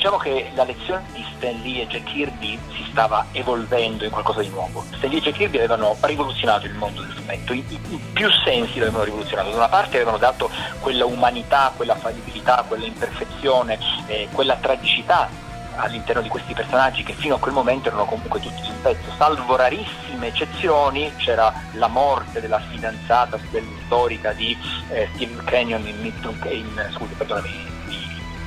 Diciamo 0.00 0.16
che 0.16 0.50
la 0.54 0.64
lezione 0.64 1.04
di 1.12 1.22
Stan 1.36 1.60
Lee 1.60 1.82
e 1.82 1.86
Jack 1.86 2.04
Kirby 2.04 2.58
si 2.74 2.86
stava 2.90 3.26
evolvendo 3.32 4.04
in 4.04 4.10
qualcosa 4.10 4.40
di 4.40 4.48
nuovo. 4.48 4.82
Stan 4.96 5.10
Lee 5.10 5.18
e 5.18 5.20
Jack 5.20 5.36
Kirby 5.36 5.58
avevano 5.58 5.94
rivoluzionato 6.00 6.64
il 6.64 6.72
mondo 6.72 7.02
del 7.02 7.12
fumetto, 7.12 7.52
in, 7.52 7.62
in 7.68 8.12
più 8.14 8.30
sensi 8.42 8.78
l'avevano 8.78 9.04
rivoluzionato. 9.04 9.50
Da 9.50 9.56
una 9.56 9.68
parte 9.68 9.96
avevano 9.96 10.16
dato 10.16 10.50
quella 10.80 11.04
umanità, 11.04 11.70
quella 11.76 11.94
fallibilità, 11.96 12.64
quella 12.66 12.86
imperfezione, 12.86 13.78
eh, 14.06 14.26
quella 14.32 14.56
tragicità 14.56 15.28
all'interno 15.76 16.22
di 16.22 16.28
questi 16.30 16.54
personaggi 16.54 17.02
che 17.02 17.12
fino 17.12 17.34
a 17.34 17.38
quel 17.38 17.52
momento 17.52 17.88
erano 17.88 18.06
comunque 18.06 18.40
tutti 18.40 18.62
sul 18.62 18.76
pezzo, 18.80 19.10
salvo 19.18 19.54
rarissime 19.56 20.28
eccezioni, 20.28 21.12
c'era 21.16 21.52
la 21.74 21.88
morte 21.88 22.40
della 22.40 22.58
fidanzata 22.58 23.38
storica 23.84 24.32
di 24.32 24.56
eh, 24.88 25.08
Steve 25.14 25.44
Canyon 25.44 25.86
in, 25.86 26.04
in, 26.04 26.90
scusi, 26.94 27.12
perdonami, 27.14 27.69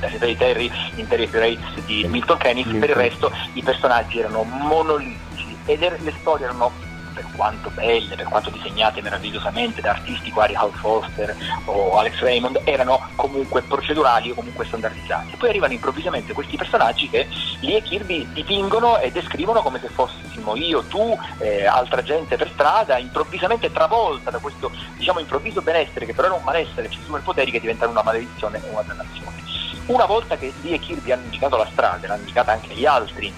la 0.04 0.10
città 0.10 0.26
di 0.26 0.38
Terry 0.38 0.72
in 0.96 1.08
Rates 1.10 1.86
di 1.86 2.06
Milton 2.08 2.38
Keynes, 2.38 2.78
per 2.80 2.90
il 2.90 2.96
resto 2.96 3.32
i 3.54 3.64
personaggi 3.64 4.20
erano 4.20 4.44
monolitici 4.44 5.58
ed 5.66 5.82
er- 5.82 6.02
le 6.02 6.14
storie 6.20 6.46
erano 6.46 6.72
per 7.14 7.28
quanto 7.36 7.70
belle, 7.70 8.16
per 8.16 8.26
quanto 8.26 8.50
disegnate 8.50 9.02
meravigliosamente 9.02 9.82
da 9.82 9.92
artisti 9.92 10.32
quali 10.32 10.56
Hal 10.56 10.74
Foster 10.74 11.36
o 11.66 11.98
Alex 11.98 12.20
Raymond, 12.20 12.62
erano 12.66 13.08
comunque 13.16 13.62
procedurali 13.62 14.32
o 14.32 14.34
comunque 14.34 14.66
standardizzati. 14.66 15.38
Poi 15.38 15.50
arrivano 15.50 15.74
improvvisamente 15.74 16.34
questi 16.34 16.58
personaggi 16.58 17.08
che 17.08 17.28
Lee 17.62 17.78
e 17.78 17.82
Kirby 17.84 18.28
dipingono 18.34 18.98
e 19.00 19.12
descrivono 19.12 19.62
come 19.62 19.80
se 19.80 19.90
fossimo 19.90 20.56
io, 20.56 20.84
tu, 20.86 21.16
eh, 21.38 21.66
altra 21.66 22.02
gente 22.02 22.36
per 22.36 22.50
strada, 22.52 22.98
improvvisamente 22.98 23.72
travolta 23.72 24.32
da 24.32 24.40
questo 24.40 24.72
diciamo 24.98 25.20
improvviso 25.20 25.62
benessere 25.62 26.06
che 26.06 26.14
però 26.14 26.28
era 26.28 26.36
un 26.36 26.44
malessere, 26.44 26.90
ci 26.90 27.02
sono 27.04 27.18
i 27.18 27.22
poteri 27.22 27.52
che 27.52 27.60
diventano 27.60 27.92
una 27.92 28.04
maledizione 28.04 28.62
o 28.66 28.72
una 28.72 28.84
dannazione. 28.86 29.43
Una 29.86 30.06
volta 30.06 30.38
che 30.38 30.54
Lee 30.62 30.76
e 30.76 30.80
Kirby 30.80 31.12
hanno 31.12 31.26
indicato 31.26 31.58
la 31.58 31.68
strada, 31.70 32.08
l'hanno 32.08 32.22
indicata 32.22 32.54
anche 32.54 32.72
agli 32.72 32.86
altri 32.86 33.34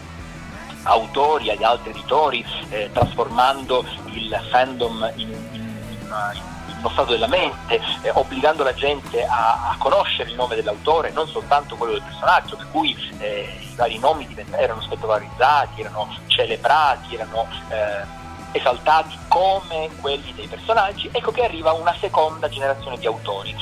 autori, 0.83 1.49
agli 1.49 1.63
altri 1.63 1.89
editori, 1.89 2.45
eh, 2.69 2.89
trasformando 2.93 3.83
il 4.11 4.47
fandom 4.51 5.11
in, 5.15 5.29
in, 5.29 5.53
in, 5.53 6.43
uno 6.79 6.89
stato 6.89 7.13
della 7.13 7.27
mente, 7.27 7.81
eh, 8.01 8.11
obbligando 8.11 8.63
la 8.63 8.75
gente 8.75 9.25
a, 9.25 9.71
a, 9.71 9.75
conoscere 9.79 10.29
il 10.29 10.35
nome 10.35 10.55
dell'autore, 10.55 11.11
non 11.11 11.27
soltanto 11.27 11.75
quello 11.75 11.93
del 11.93 12.03
personaggio, 12.03 12.57
per 12.57 12.67
cui 12.69 12.95
eh, 13.17 13.57
i 13.61 13.75
vari 13.75 13.97
nomi 13.97 14.35
erano 14.51 14.81
spettacolarizzati, 14.81 15.81
erano 15.81 16.15
celebrati, 16.27 17.15
erano 17.15 17.47
eh, 17.69 18.23
esaltati 18.51 19.17
come 19.27 19.89
quelli 19.99 20.31
dei 20.35 20.47
personaggi, 20.47 21.09
ecco 21.11 21.31
che 21.31 21.43
arriva 21.43 21.73
una 21.73 21.95
seconda 21.99 22.47
generazione 22.49 22.99
di 22.99 23.07
autori. 23.07 23.55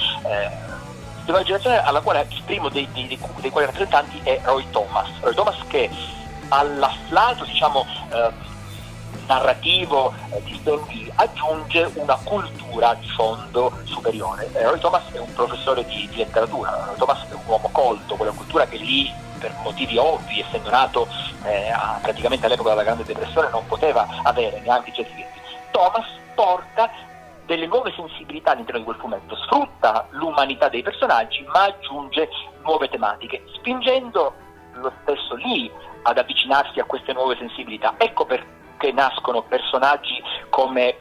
Una 1.26 1.42
generazione 1.42 1.82
alla 1.82 2.02
quale 2.02 2.26
il 2.30 2.42
primo 2.46 2.70
dei, 2.70 2.88
dei, 2.92 3.08
dei, 3.08 3.20
dei 3.38 3.50
quali 3.50 3.66
rappresentanti 3.66 4.20
è 4.24 4.40
Roy 4.44 4.70
Thomas. 4.72 5.08
Roy 5.22 5.34
Thomas 5.34 5.56
che 5.68 5.90
all'afflato 6.50 7.46
diciamo, 7.46 7.86
eh, 8.12 8.32
narrativo 9.26 10.14
eh, 10.32 10.44
di 10.44 10.58
Stan 10.60 10.80
Lee 10.88 11.12
aggiunge 11.16 11.90
una 11.96 12.18
cultura 12.24 12.94
di 12.96 13.08
fondo 13.10 13.72
superiore. 13.86 14.50
Eh, 14.54 14.64
Roy 14.64 14.80
Thomas 14.80 15.04
è 15.12 15.18
un 15.18 15.34
professore 15.34 15.86
di, 15.86 16.08
di 16.10 16.18
letteratura, 16.18 16.84
Roy 16.88 16.98
Thomas 16.98 17.24
è 17.30 17.34
un 17.34 17.42
uomo 17.46 17.70
colto, 17.72 18.16
quella 18.16 18.32
cultura 18.32 18.66
che 18.66 18.78
lì 18.78 19.12
per 19.40 19.54
motivi 19.64 19.98
ovvi, 19.98 20.40
essendo 20.40 20.70
nato 20.70 21.08
eh, 21.44 21.72
praticamente 22.02 22.46
all'epoca 22.46 22.70
della 22.70 22.84
Grande 22.84 23.04
Depressione, 23.04 23.50
non 23.50 23.66
poteva 23.68 24.08
avere 24.24 24.62
neanche 24.62 24.92
i. 24.92 25.26
Thomas 25.72 26.06
porta 26.36 26.90
delle 27.46 27.68
nuove 27.68 27.92
sensibilità 27.96 28.52
all'interno 28.52 28.80
di 28.80 28.86
quel 28.86 28.98
fumetto, 28.98 29.36
sfrutta 29.36 30.08
l'umanità 30.12 30.70
dei 30.70 30.82
personaggi 30.82 31.44
ma 31.52 31.64
aggiunge 31.64 32.30
nuove 32.64 32.90
tematiche, 32.90 33.44
spingendo 33.56 34.34
lo 34.74 34.92
stesso 35.02 35.36
lì 35.36 35.72
ad 36.04 36.18
avvicinarsi 36.18 36.80
a 36.80 36.86
queste 36.86 37.14
nuove 37.14 37.36
sensibilità. 37.38 37.96
Ecco 37.98 38.26
perché 38.26 38.92
nascono 38.92 39.44
personaggi 39.44 40.22
come 40.50 40.98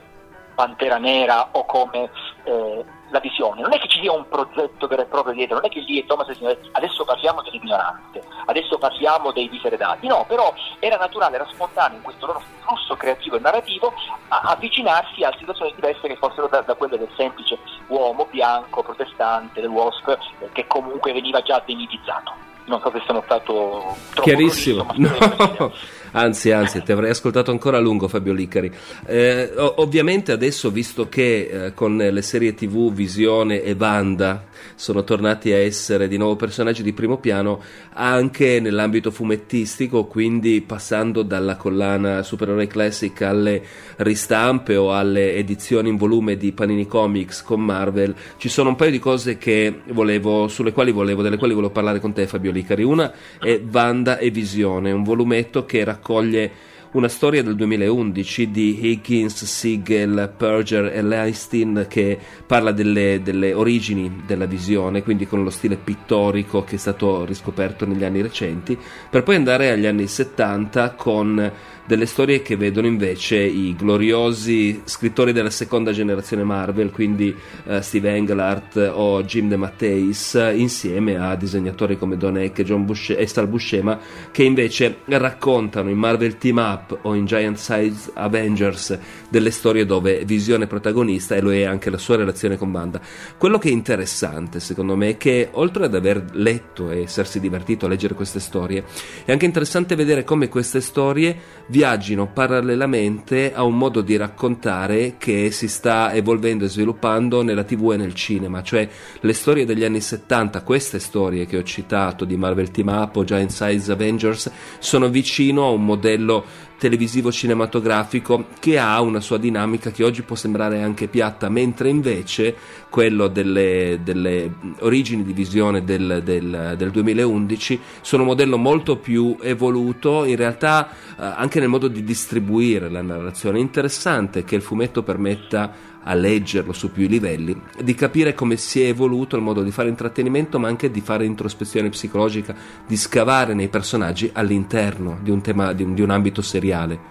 Pantera 0.54 0.98
Nera 0.98 1.48
o 1.52 1.64
come 1.64 2.10
eh, 2.44 2.84
La 3.12 3.20
Visione. 3.20 3.60
Non 3.60 3.72
è 3.72 3.78
che 3.78 3.88
ci 3.88 4.00
sia 4.00 4.10
un 4.10 4.26
progetto 4.26 4.86
vero 4.86 5.02
e 5.02 5.04
proprio 5.04 5.34
dietro, 5.34 5.56
non 5.56 5.66
è 5.66 5.68
che 5.68 5.80
lì 5.80 6.00
è 6.00 6.06
Thomas 6.06 6.28
e 6.28 6.58
adesso 6.72 7.04
parliamo 7.04 7.42
delle 7.42 7.58
minoranze, 7.60 8.24
adesso 8.46 8.78
parliamo 8.78 9.30
dei 9.32 9.48
diseredati. 9.48 10.06
No, 10.06 10.24
però 10.26 10.52
era 10.78 10.96
naturale, 10.96 11.36
era 11.36 11.46
spontaneo 11.52 11.98
in 11.98 12.02
questo 12.02 12.26
loro 12.26 12.42
flusso 12.60 12.96
creativo 12.96 13.36
e 13.36 13.40
narrativo 13.40 13.92
avvicinarsi 14.28 15.22
a 15.22 15.34
situazioni 15.38 15.74
diverse 15.74 16.08
che 16.08 16.16
fossero 16.16 16.48
da, 16.48 16.62
da 16.62 16.74
quelle 16.74 16.96
del 16.98 17.10
semplice 17.16 17.58
uomo 17.88 18.26
bianco, 18.30 18.82
protestante, 18.82 19.60
del 19.60 19.70
WASP, 19.70 20.08
eh, 20.08 20.48
che 20.52 20.66
comunque 20.66 21.12
veniva 21.12 21.42
già 21.42 21.62
demitizzato 21.64 22.50
non 22.64 22.80
so 22.80 22.90
se 22.92 23.02
sono 23.04 23.22
stato 23.24 23.96
troppo 24.10 24.22
chiarissimo 24.22 24.86
no. 24.94 25.72
Anzi 26.12 26.50
anzi 26.50 26.82
ti 26.82 26.92
avrei 26.92 27.10
ascoltato 27.10 27.50
ancora 27.50 27.76
a 27.76 27.80
lungo 27.80 28.08
Fabio 28.08 28.32
Licari. 28.32 28.72
Eh, 29.06 29.52
ovviamente 29.56 30.32
adesso 30.32 30.70
visto 30.70 31.08
che 31.08 31.50
eh, 31.66 31.74
con 31.74 31.96
le 31.96 32.22
serie 32.22 32.54
tv 32.54 32.92
Visione 32.92 33.62
e 33.62 33.74
Banda 33.74 34.44
sono 34.74 35.04
tornati 35.04 35.52
a 35.52 35.58
essere 35.58 36.08
di 36.08 36.16
nuovo 36.16 36.36
personaggi 36.36 36.82
di 36.82 36.92
primo 36.92 37.18
piano 37.18 37.60
anche 37.92 38.60
nell'ambito 38.60 39.10
fumettistico 39.10 40.04
quindi 40.04 40.60
passando 40.62 41.22
dalla 41.22 41.56
collana 41.56 42.22
Supereroi 42.22 42.66
Classic 42.66 43.20
alle 43.22 43.62
ristampe 43.98 44.76
o 44.76 44.94
alle 44.94 45.34
edizioni 45.34 45.88
in 45.88 45.96
volume 45.96 46.36
di 46.36 46.52
Panini 46.52 46.86
Comics 46.86 47.42
con 47.42 47.60
Marvel 47.60 48.14
ci 48.38 48.48
sono 48.48 48.70
un 48.70 48.76
paio 48.76 48.90
di 48.90 48.98
cose 48.98 49.38
volevo, 49.86 50.48
sulle 50.48 50.72
quali 50.72 50.92
volevo, 50.92 51.22
delle 51.22 51.36
quali 51.36 51.54
volevo 51.54 51.72
parlare 51.72 52.00
con 52.00 52.12
te 52.12 52.26
Fabio 52.26 52.50
Licari. 52.50 52.82
Una 52.82 53.12
è 53.38 53.60
Vanda 53.60 54.18
e 54.18 54.30
Visione 54.30 54.92
un 54.92 55.02
volumetto 55.02 55.64
che 55.64 55.84
raccoglie 55.84 56.50
una 56.92 57.08
storia 57.08 57.42
del 57.42 57.56
2011 57.56 58.50
di 58.50 58.86
Higgins, 58.86 59.44
Siegel, 59.44 60.32
Perger 60.36 60.86
e 60.94 61.02
Leistin 61.02 61.86
che 61.88 62.18
parla 62.46 62.70
delle, 62.72 63.20
delle, 63.22 63.54
origini 63.54 64.22
della 64.26 64.44
visione, 64.44 65.02
quindi 65.02 65.26
con 65.26 65.42
lo 65.42 65.50
stile 65.50 65.76
pittorico 65.76 66.64
che 66.64 66.76
è 66.76 66.78
stato 66.78 67.24
riscoperto 67.24 67.86
negli 67.86 68.04
anni 68.04 68.20
recenti, 68.20 68.78
per 69.08 69.22
poi 69.22 69.36
andare 69.36 69.70
agli 69.70 69.86
anni 69.86 70.06
70 70.06 70.90
con 70.90 71.52
delle 71.84 72.06
storie 72.06 72.42
che 72.42 72.56
vedono 72.56 72.86
invece 72.86 73.38
i 73.38 73.74
gloriosi 73.76 74.82
scrittori 74.84 75.32
della 75.32 75.50
seconda 75.50 75.92
generazione 75.92 76.44
Marvel, 76.44 76.90
quindi 76.90 77.34
uh, 77.64 77.80
Steve 77.80 78.10
Englehart 78.10 78.90
o 78.94 79.22
Jim 79.24 79.48
De 79.48 79.56
Matteis, 79.56 80.52
insieme 80.54 81.16
a 81.16 81.34
disegnatori 81.34 81.98
come 81.98 82.16
Don 82.16 82.38
Eck 82.38 82.62
Busce- 82.74 83.16
e 83.16 83.26
Stal 83.26 83.48
Buscema, 83.48 83.98
che 84.30 84.44
invece 84.44 84.98
raccontano 85.06 85.90
in 85.90 85.98
Marvel 85.98 86.38
Team 86.38 86.58
Up 86.58 86.98
o 87.02 87.14
in 87.14 87.24
Giant 87.24 87.56
Size 87.56 88.10
Avengers 88.14 88.98
delle 89.28 89.50
storie 89.50 89.84
dove 89.84 90.24
Visione 90.24 90.64
è 90.64 90.66
protagonista 90.68 91.34
e 91.34 91.40
lo 91.40 91.52
è 91.52 91.64
anche 91.64 91.90
la 91.90 91.98
sua 91.98 92.16
relazione 92.16 92.56
con 92.56 92.70
Banda. 92.70 93.00
Quello 93.36 93.58
che 93.58 93.68
è 93.68 93.72
interessante, 93.72 94.60
secondo 94.60 94.96
me, 94.96 95.10
è 95.10 95.16
che 95.16 95.48
oltre 95.52 95.86
ad 95.86 95.94
aver 95.94 96.24
letto 96.32 96.90
e 96.90 97.02
essersi 97.02 97.40
divertito 97.40 97.86
a 97.86 97.88
leggere 97.88 98.14
queste 98.14 98.40
storie, 98.40 98.84
è 99.24 99.32
anche 99.32 99.46
interessante 99.46 99.94
vedere 99.94 100.24
come 100.24 100.48
queste 100.48 100.80
storie 100.80 101.36
viaggino 101.72 102.26
parallelamente 102.26 103.54
a 103.54 103.62
un 103.62 103.78
modo 103.78 104.02
di 104.02 104.14
raccontare 104.18 105.14
che 105.16 105.50
si 105.50 105.68
sta 105.68 106.12
evolvendo 106.12 106.66
e 106.66 106.68
sviluppando 106.68 107.42
nella 107.42 107.64
TV 107.64 107.92
e 107.92 107.96
nel 107.96 108.12
cinema, 108.12 108.62
cioè 108.62 108.86
le 109.20 109.32
storie 109.32 109.64
degli 109.64 109.82
anni 109.82 110.02
70, 110.02 110.60
queste 110.64 110.98
storie 110.98 111.46
che 111.46 111.56
ho 111.56 111.62
citato 111.62 112.26
di 112.26 112.36
Marvel 112.36 112.70
Team 112.70 112.88
Up 112.88 113.16
o 113.16 113.24
Giant 113.24 113.50
Size 113.50 113.90
Avengers, 113.90 114.50
sono 114.80 115.08
vicino 115.08 115.64
a 115.64 115.70
un 115.70 115.86
modello 115.86 116.44
televisivo 116.82 117.30
cinematografico 117.30 118.46
che 118.58 118.76
ha 118.76 119.00
una 119.00 119.20
sua 119.20 119.38
dinamica 119.38 119.92
che 119.92 120.02
oggi 120.02 120.22
può 120.22 120.34
sembrare 120.34 120.82
anche 120.82 121.06
piatta, 121.06 121.48
mentre 121.48 121.88
invece 121.90 122.56
quello 122.88 123.28
delle, 123.28 124.00
delle 124.02 124.52
origini 124.80 125.22
di 125.22 125.32
visione 125.32 125.84
del, 125.84 126.22
del, 126.24 126.74
del, 126.76 126.90
2011 126.90 127.80
sono 128.00 128.22
un 128.22 128.30
modello 128.30 128.58
molto 128.58 128.96
più 128.96 129.36
evoluto, 129.40 130.24
in 130.24 130.34
realtà 130.34 130.88
eh, 130.90 130.94
anche 131.18 131.60
nel 131.60 131.68
modo 131.68 131.86
di 131.86 132.02
distribuire 132.02 132.90
la 132.90 133.00
narrazione. 133.00 133.58
È 133.58 133.60
interessante 133.60 134.42
che 134.42 134.56
il 134.56 134.62
fumetto 134.62 135.04
permetta 135.04 135.91
a 136.04 136.14
leggerlo 136.14 136.72
su 136.72 136.90
più 136.90 137.06
livelli, 137.06 137.60
di 137.80 137.94
capire 137.94 138.34
come 138.34 138.56
si 138.56 138.82
è 138.82 138.88
evoluto 138.88 139.36
il 139.36 139.42
modo 139.42 139.62
di 139.62 139.70
fare 139.70 139.88
intrattenimento, 139.88 140.58
ma 140.58 140.68
anche 140.68 140.90
di 140.90 141.00
fare 141.00 141.24
introspezione 141.24 141.88
psicologica, 141.88 142.54
di 142.86 142.96
scavare 142.96 143.54
nei 143.54 143.68
personaggi 143.68 144.30
all'interno 144.32 145.18
di 145.22 145.30
un, 145.30 145.40
tema, 145.40 145.72
di 145.72 145.82
un, 145.82 145.94
di 145.94 146.02
un 146.02 146.10
ambito 146.10 146.42
seriale. 146.42 147.10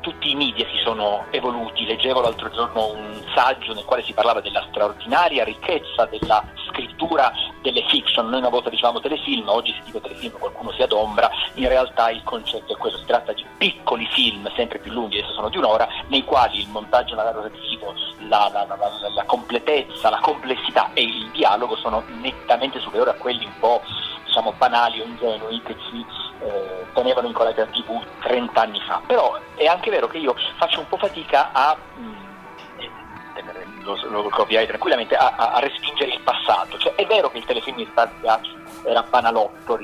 Tutti 0.00 0.30
i 0.30 0.36
media 0.36 0.65
sono 0.86 1.26
evoluti. 1.30 1.84
Leggevo 1.84 2.20
l'altro 2.20 2.48
giorno 2.50 2.92
un 2.92 3.20
saggio 3.34 3.74
nel 3.74 3.84
quale 3.84 4.04
si 4.04 4.12
parlava 4.12 4.40
della 4.40 4.64
straordinaria 4.70 5.42
ricchezza 5.42 6.06
della 6.06 6.44
scrittura 6.68 7.32
delle 7.60 7.84
fiction. 7.88 8.28
Noi 8.28 8.38
una 8.38 8.48
volta 8.48 8.70
dicevamo 8.70 9.00
telefilm, 9.00 9.48
oggi 9.48 9.72
si 9.72 9.80
dice 9.86 10.00
telefilm, 10.00 10.38
qualcuno 10.38 10.70
si 10.70 10.82
adombra. 10.82 11.28
In 11.54 11.66
realtà 11.66 12.10
il 12.10 12.22
concetto 12.22 12.72
è 12.72 12.76
questo: 12.76 13.00
si 13.00 13.04
tratta 13.04 13.32
di 13.32 13.44
piccoli 13.58 14.06
film, 14.12 14.48
sempre 14.54 14.78
più 14.78 14.92
lunghi, 14.92 15.18
adesso 15.18 15.34
sono 15.34 15.48
di 15.48 15.56
un'ora, 15.56 15.88
nei 16.06 16.22
quali 16.22 16.60
il 16.60 16.68
montaggio 16.68 17.16
narrativo, 17.16 17.92
la, 18.28 18.48
la, 18.52 18.64
la, 18.64 19.08
la 19.12 19.24
completezza, 19.24 20.08
la 20.08 20.20
complessità 20.20 20.92
e 20.94 21.02
il 21.02 21.30
dialogo 21.32 21.74
sono 21.76 22.04
nettamente 22.20 22.78
superiori 22.78 23.10
a 23.10 23.14
quelli 23.14 23.44
un 23.44 23.58
po' 23.58 23.82
diciamo 24.36 24.52
banali 24.58 25.00
o 25.00 25.04
ingenui 25.04 25.62
che 25.62 25.74
ci 25.88 26.04
eh, 26.40 26.86
tenevano 26.92 27.26
incollati 27.26 27.60
alla 27.60 27.70
tv 27.70 28.04
30 28.20 28.60
anni 28.60 28.80
fa. 28.80 29.00
Però 29.06 29.38
è 29.54 29.64
anche 29.64 29.90
vero 29.90 30.08
che 30.08 30.18
io 30.18 30.34
faccio 30.56 30.80
un 30.80 30.88
po' 30.88 30.98
fatica 30.98 31.52
a 31.52 31.74
mh, 31.94 32.02
mm, 32.02 32.14
eh, 32.78 33.66
lo, 33.80 33.98
lo 34.10 34.28
capirai 34.28 34.66
tranquillamente, 34.66 35.16
a, 35.16 35.34
a, 35.34 35.58
respingere 35.60 36.12
il 36.12 36.20
passato. 36.20 36.76
Cioè, 36.76 36.94
è 36.96 37.06
vero 37.06 37.30
che 37.30 37.38
il 37.38 37.44
telefilm 37.46 37.76
di 37.76 37.88
Starzia 37.90 38.38
era 38.84 39.02
banalotto, 39.02 39.78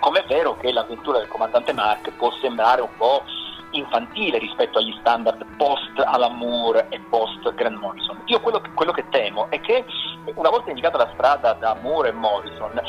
come 0.00 0.20
è 0.20 0.26
vero 0.26 0.56
che 0.58 0.70
l'avventura 0.70 1.18
del 1.18 1.28
comandante 1.28 1.72
Mark 1.72 2.10
può 2.12 2.30
sembrare 2.40 2.82
un 2.82 2.94
po' 2.96 3.24
infantile 3.72 4.38
rispetto 4.38 4.78
agli 4.78 4.94
standard 5.00 5.44
post 5.56 5.98
Alan 5.98 6.36
Moore 6.36 6.86
e 6.88 7.00
post 7.10 7.52
Grant 7.54 7.78
Morrison. 7.78 8.22
Io 8.26 8.40
quello 8.40 8.62
quello 8.74 8.92
che 8.92 9.08
temo 9.10 9.50
è 9.50 9.60
che 9.60 9.84
una 10.34 10.50
volta 10.50 10.70
indicata 10.70 10.98
la 10.98 11.10
strada 11.14 11.52
da 11.54 11.74
Moore 11.80 12.10
e 12.10 12.12
Morrison, 12.12 12.80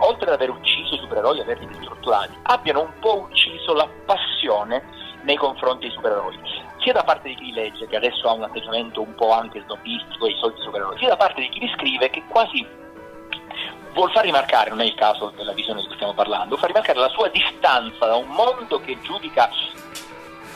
oltre 0.00 0.28
ad 0.28 0.34
aver 0.34 0.50
ucciso 0.50 0.94
i 0.94 0.98
supereroi 0.98 1.38
e 1.38 1.42
averli 1.42 1.66
distrutturati, 1.66 2.36
abbiano 2.42 2.82
un 2.82 2.92
po' 3.00 3.20
ucciso 3.20 3.72
la 3.72 3.88
passione 4.04 4.82
nei 5.22 5.36
confronti 5.36 5.86
dei 5.86 5.94
supereroi, 5.94 6.38
sia 6.78 6.92
da 6.92 7.04
parte 7.04 7.28
di 7.28 7.34
chi 7.34 7.44
li 7.44 7.52
legge, 7.52 7.86
che 7.86 7.96
adesso 7.96 8.28
ha 8.28 8.32
un 8.32 8.44
atteggiamento 8.44 9.00
un 9.00 9.14
po' 9.14 9.32
anche 9.32 9.62
snobistico 9.66 10.26
ai 10.26 10.36
soliti 10.38 10.62
supereroi, 10.62 10.98
sia 10.98 11.08
da 11.08 11.16
parte 11.16 11.40
di 11.40 11.48
chi 11.48 11.60
li 11.60 11.72
scrive, 11.74 12.10
che 12.10 12.22
quasi 12.28 12.66
vuol 13.94 14.10
far 14.12 14.24
rimarcare, 14.24 14.70
non 14.70 14.80
è 14.80 14.84
il 14.84 14.94
caso 14.94 15.32
della 15.36 15.52
visione 15.52 15.80
di 15.80 15.86
cui 15.86 15.96
stiamo 15.96 16.14
parlando, 16.14 16.56
far 16.56 16.68
rimarcare 16.68 16.98
la 16.98 17.08
sua 17.08 17.28
distanza 17.28 18.06
da 18.06 18.14
un 18.16 18.28
mondo 18.28 18.78
che 18.80 18.98
giudica 19.00 19.50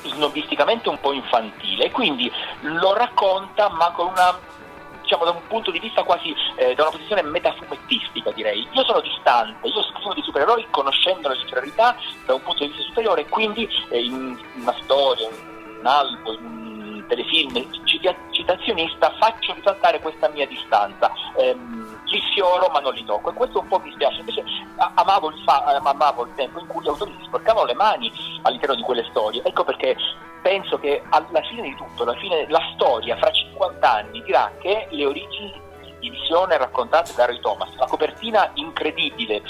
snobisticamente 0.02 0.88
un 0.88 1.00
po' 1.00 1.12
infantile 1.12 1.90
quindi 1.90 2.30
lo 2.60 2.94
racconta 2.94 3.68
ma 3.70 3.90
con 3.92 4.08
una 4.08 4.38
diciamo 5.02 5.24
da 5.24 5.30
un 5.30 5.46
punto 5.48 5.70
di 5.70 5.80
vista 5.80 6.02
quasi 6.02 6.34
eh, 6.56 6.74
da 6.74 6.82
una 6.82 6.92
posizione 6.92 7.22
metafumettistica 7.22 8.30
direi 8.32 8.66
io 8.70 8.84
sono 8.84 9.00
distante, 9.00 9.68
io 9.68 9.82
scrivo 9.82 10.14
di 10.14 10.22
supereroi 10.22 10.66
conoscendo 10.70 11.28
le 11.28 11.36
superiorità 11.36 11.96
da 12.26 12.34
un 12.34 12.42
punto 12.42 12.64
di 12.64 12.70
vista 12.70 12.84
superiore 12.84 13.26
quindi 13.28 13.68
eh, 13.90 14.04
in 14.04 14.38
una 14.54 14.74
storia, 14.82 15.28
in 15.28 15.78
un 15.80 15.86
albo, 15.86 16.32
in 16.32 16.44
un 16.44 17.04
telefilm 17.08 17.52
ci, 17.84 18.00
ci 18.00 18.00
citazionista 18.30 19.12
faccio 19.18 19.54
risaltare 19.54 20.00
questa 20.00 20.28
mia 20.28 20.46
distanza. 20.46 21.12
Ehm, 21.36 21.81
li 22.12 22.22
sfioro 22.30 22.68
ma 22.68 22.78
non 22.80 22.92
li 22.94 23.04
tocco 23.04 23.30
e 23.30 23.34
questo 23.34 23.60
un 23.60 23.68
po' 23.68 23.80
mi 23.80 23.90
spiace. 23.92 24.20
Invece 24.20 24.44
amavo 24.94 25.30
il, 25.30 25.42
fa- 25.44 25.64
amavo 25.64 26.24
il 26.26 26.34
tempo 26.34 26.60
in 26.60 26.66
cui 26.66 26.84
gli 26.84 26.88
autori 26.88 27.14
si 27.18 27.24
sporcavano 27.24 27.66
le 27.66 27.74
mani 27.74 28.12
all'interno 28.42 28.76
di 28.76 28.82
quelle 28.82 29.04
storie. 29.10 29.42
Ecco 29.42 29.64
perché 29.64 29.96
penso 30.42 30.78
che 30.78 31.02
alla 31.08 31.42
fine 31.42 31.62
di 31.62 31.74
tutto, 31.74 32.02
alla 32.02 32.16
fine, 32.16 32.46
la 32.48 32.62
storia 32.74 33.16
fra 33.16 33.32
50 33.32 33.90
anni 33.90 34.22
dirà 34.22 34.52
che 34.60 34.86
le 34.90 35.06
origini 35.06 35.60
di 36.00 36.10
visione 36.10 36.58
raccontate 36.58 37.12
da 37.14 37.26
Roy 37.26 37.40
Thomas, 37.40 37.74
la 37.76 37.86
copertina 37.86 38.50
incredibile 38.54 39.40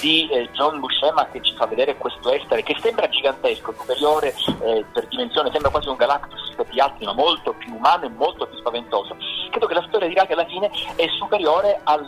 di 0.00 0.28
eh, 0.28 0.50
John 0.52 0.80
Buscema 0.80 1.26
che 1.26 1.40
ci 1.42 1.54
fa 1.56 1.66
vedere 1.66 1.96
questo 1.96 2.32
essere 2.32 2.62
che 2.62 2.76
sembra 2.80 3.08
gigantesco, 3.08 3.74
superiore 3.78 4.34
eh, 4.62 4.84
per 4.92 5.06
dimensione, 5.08 5.50
sembra 5.52 5.70
quasi 5.70 5.88
un 5.88 5.96
Galactus 5.96 6.54
per 6.54 6.66
gli 6.70 6.80
altri, 6.80 7.04
ma 7.04 7.12
molto 7.12 7.52
più 7.54 7.74
umano 7.74 8.04
e 8.04 8.08
molto 8.08 8.46
più 8.46 8.58
spaventoso. 8.58 9.16
Credo 9.50 9.66
che 9.66 9.74
la 9.74 9.84
storia 9.88 10.08
dirà 10.08 10.26
che 10.26 10.32
alla 10.32 10.46
fine 10.46 10.70
è 10.96 11.06
superiore 11.18 11.80
al, 11.84 12.04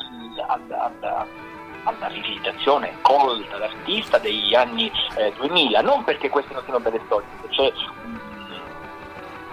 al, 0.47 0.63
al 0.71 1.27
alla 1.85 2.07
rivisitazione 2.07 2.97
colta 3.03 3.59
d'artista 3.59 4.19
degli 4.19 4.55
anni 4.55 4.91
eh, 5.17 5.33
2000, 5.37 5.81
non 5.83 6.05
perché 6.05 6.29
queste 6.29 6.55
non 6.55 6.63
siano 6.65 6.81
belle 6.81 7.01
storie, 7.05 7.29
c'è 7.51 7.73
un 8.05 8.19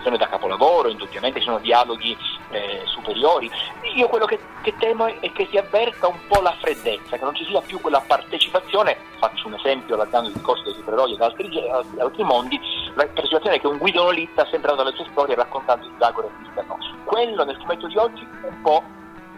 sono 0.01 0.17
da 0.17 0.27
capolavoro, 0.27 0.89
indubbiamente 0.89 1.39
ci 1.39 1.45
sono 1.45 1.59
dialoghi 1.59 2.15
eh, 2.51 2.81
superiori. 2.85 3.49
Io 3.95 4.07
quello 4.07 4.25
che, 4.25 4.39
che, 4.61 4.73
temo 4.77 5.05
è 5.05 5.31
che 5.31 5.47
si 5.49 5.57
avverta 5.57 6.07
un 6.07 6.19
po' 6.27 6.41
la 6.41 6.55
freddezza, 6.59 7.17
che 7.17 7.23
non 7.23 7.35
ci 7.35 7.45
sia 7.45 7.61
più 7.61 7.79
quella 7.79 8.01
partecipazione, 8.05 8.97
faccio 9.19 9.47
un 9.47 9.55
esempio 9.55 9.95
allargando 9.95 10.29
il 10.29 10.35
discorso 10.35 10.63
dei 10.63 10.73
supereroi 10.73 11.13
ad 11.13 11.21
altri, 11.21 11.69
ad 11.69 11.99
altri 11.99 12.23
mondi, 12.23 12.59
la 12.95 13.05
partecipazione 13.05 13.59
che 13.59 13.67
un 13.67 13.77
Guido 13.77 14.03
Nolitta 14.03 14.43
ha 14.43 14.47
sempre 14.49 14.71
dato 14.71 14.81
alle 14.81 14.95
sue 14.95 15.07
storie 15.11 15.35
raccontando 15.35 15.85
il 15.85 15.93
Zagor 15.99 16.25
e 16.25 16.27
il 16.27 16.33
Cristiano. 16.43 16.77
Quello 17.03 17.43
nel 17.43 17.57
fumetto 17.57 17.87
di 17.87 17.97
oggi 17.97 18.27
un 18.43 18.61
po' 18.61 18.83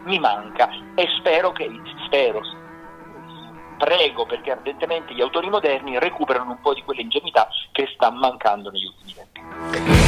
mi 0.04 0.20
manca 0.20 0.70
e 0.96 1.08
spero 1.18 1.52
che, 1.52 1.70
spero, 2.06 2.42
prego 3.78 4.26
perché 4.26 4.52
ardentemente 4.52 5.14
gli 5.14 5.22
autori 5.22 5.50
moderni 5.50 6.00
recuperano 6.00 6.52
un 6.52 6.62
po' 6.62 6.74
di 6.74 6.84
quell'ingenuità 6.84 7.48
che 7.72 7.90
sta 7.94 8.12
mancando 8.12 8.70
negli 8.70 8.86
ultimi 8.86 9.14
tempi. 9.14 10.03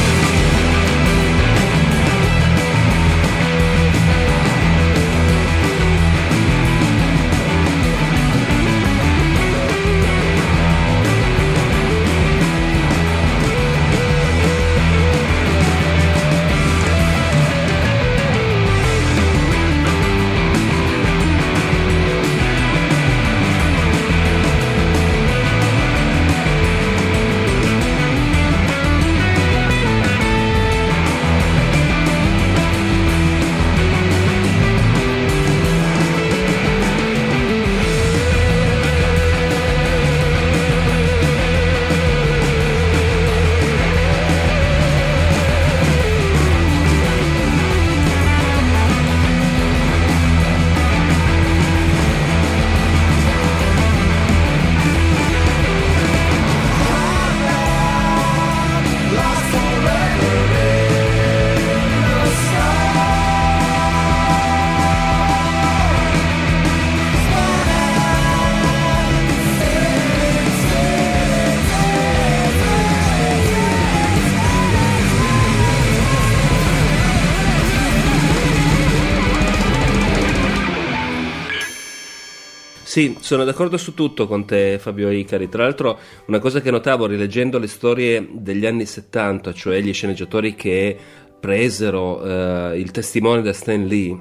Sì, 82.95 83.17
sono 83.19 83.43
d'accordo 83.43 83.75
su 83.75 83.93
tutto 83.93 84.25
con 84.25 84.45
te 84.45 84.79
Fabio 84.79 85.11
Icari. 85.11 85.49
Tra 85.49 85.63
l'altro 85.63 85.99
una 86.27 86.39
cosa 86.39 86.61
che 86.61 86.71
notavo 86.71 87.07
rileggendo 87.07 87.59
le 87.59 87.67
storie 87.67 88.25
degli 88.31 88.65
anni 88.65 88.85
70, 88.85 89.51
cioè 89.51 89.81
gli 89.81 89.91
sceneggiatori 89.91 90.55
che 90.55 90.97
presero 91.37 92.23
eh, 92.23 92.79
il 92.79 92.91
testimone 92.91 93.41
da 93.41 93.51
Stan 93.51 93.85
Lee, 93.85 94.17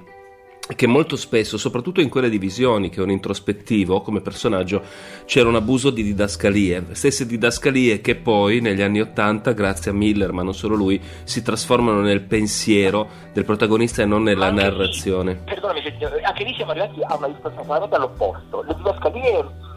che 0.75 0.87
molto 0.87 1.17
spesso, 1.17 1.59
soprattutto 1.59 2.01
in 2.01 2.09
quelle 2.09 2.31
divisioni 2.31 2.89
che 2.89 3.01
è 3.01 3.03
un 3.03 3.11
introspettivo 3.11 4.01
come 4.01 4.23
personaggio, 4.23 4.83
c'era 5.27 5.49
un 5.49 5.57
abuso 5.57 5.91
di 5.91 6.03
didascalie, 6.03 6.87
stesse 6.93 7.27
didascalie 7.27 8.01
che 8.01 8.15
poi 8.15 8.61
negli 8.61 8.81
anni 8.81 9.01
Ottanta, 9.01 9.53
grazie 9.53 9.91
a 9.91 9.95
Miller, 9.95 10.33
ma 10.33 10.43
non 10.43 10.55
solo 10.55 10.75
lui, 10.75 11.01
si 11.25 11.43
trasformano 11.43 12.01
nel 12.01 12.23
pensiero 12.23 13.09
del 13.33 13.45
protagonista 13.45 14.03
e 14.03 14.07
non 14.07 14.23
nella 14.23 14.47
anche 14.47 14.63
narrazione. 14.63 15.33
Lì, 15.33 15.41
perdonami, 15.45 15.81
anche 16.23 16.45
lì 16.45 16.55
siamo 16.55 16.71
arrivati 16.71 17.01
a 17.03 17.17
una 17.17 17.29
discussione 17.29 17.89
all'opposto. 17.91 18.63
Le 18.63 18.75
didascalie 18.77 19.73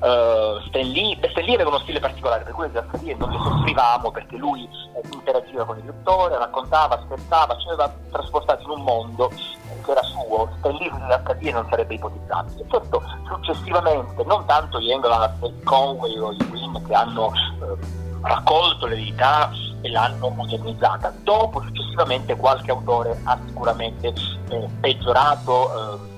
Uh, 0.00 0.58
Stan 0.68 0.88
Lee, 0.88 1.18
Stan 1.28 1.44
Lee 1.44 1.54
aveva 1.54 1.68
uno 1.68 1.78
stile 1.80 2.00
particolare, 2.00 2.42
per 2.44 2.54
cui 2.54 2.64
le 2.64 2.68
didascalie 2.70 3.16
non 3.16 3.30
le 3.30 3.38
soffrivamo 3.38 4.10
perché 4.10 4.36
lui 4.36 4.64
eh, 4.64 5.06
interagiva 5.12 5.66
con 5.66 5.76
il 5.76 5.84
lettore, 5.84 6.38
raccontava, 6.38 7.02
scherzava, 7.04 7.56
ci 7.58 7.66
aveva 7.68 7.94
trasportato 8.10 8.62
in 8.62 8.78
un 8.78 8.82
mondo 8.82 9.28
che 9.28 9.90
era 9.90 10.02
suo, 10.02 10.48
Stan 10.58 10.74
Lee 10.74 10.90
nelle 10.90 11.14
accadie 11.14 11.52
non 11.52 11.66
sarebbe 11.68 11.94
ipotizzabile. 11.94 12.64
Certo, 12.70 13.02
successivamente, 13.26 14.24
non 14.24 14.44
tanto 14.46 14.80
gli 14.80 14.90
England, 14.90 15.62
Conway 15.64 16.18
o 16.18 16.32
i 16.32 16.38
Wynn 16.50 16.86
che 16.86 16.94
hanno 16.94 17.32
eh, 17.32 17.98
raccolto 18.22 18.86
l'eredità 18.86 19.50
e 19.82 19.90
l'hanno 19.90 20.28
modernizzata, 20.30 21.12
dopo 21.22 21.60
successivamente 21.62 22.36
qualche 22.36 22.70
autore 22.70 23.18
ha 23.24 23.38
sicuramente 23.46 24.12
eh, 24.48 24.68
peggiorato 24.80 25.72
eh, 25.72 26.09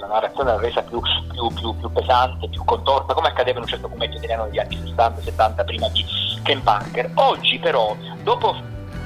la 0.00 0.06
narrazione 0.06 0.52
l'ha 0.52 0.58
resa 0.58 0.82
più, 0.82 1.00
più, 1.00 1.48
più, 1.54 1.76
più, 1.76 1.92
pesante, 1.92 2.48
più 2.48 2.64
contorta, 2.64 3.14
come 3.14 3.28
accadeva 3.28 3.58
in 3.58 3.64
un 3.64 3.68
certo 3.68 3.88
fumetto 3.88 4.16
italiano 4.16 4.44
negli 4.44 4.58
anni 4.58 4.76
60-70 4.76 5.64
prima 5.64 5.88
di 5.88 6.04
Ken 6.42 6.62
Parker. 6.62 7.10
Oggi 7.14 7.58
però, 7.58 7.96
dopo 8.22 8.56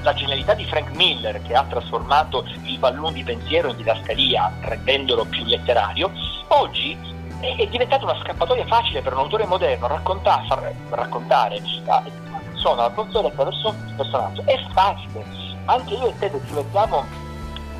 la 0.02 0.14
genialità 0.14 0.54
di 0.54 0.64
Frank 0.64 0.94
Miller 0.94 1.40
che 1.42 1.54
ha 1.54 1.64
trasformato 1.64 2.44
il 2.64 2.78
balloon 2.78 3.12
di 3.12 3.22
pensiero 3.22 3.70
in 3.70 3.76
didascalia 3.76 4.52
rendendolo 4.62 5.24
più 5.24 5.44
letterario, 5.44 6.10
oggi 6.48 6.98
è, 7.40 7.66
diventata 7.66 8.04
una 8.04 8.18
scappatoia 8.22 8.66
facile 8.66 9.02
per 9.02 9.12
un 9.12 9.20
autore 9.20 9.46
moderno 9.46 9.86
raccontare, 9.86 10.46
far, 10.46 10.74
raccontare 10.90 11.60
la 12.62 12.90
tua 12.90 13.06
storia 13.08 13.28
attraverso 13.28 13.68
il 13.68 13.94
personaggio. 13.96 14.42
È 14.44 14.58
facile, 14.72 15.24
anche 15.64 15.94
io 15.94 16.06
e 16.06 16.18
te 16.18 16.30
se 16.30 16.40
ci 16.46 16.52
mettiamo 16.54 17.04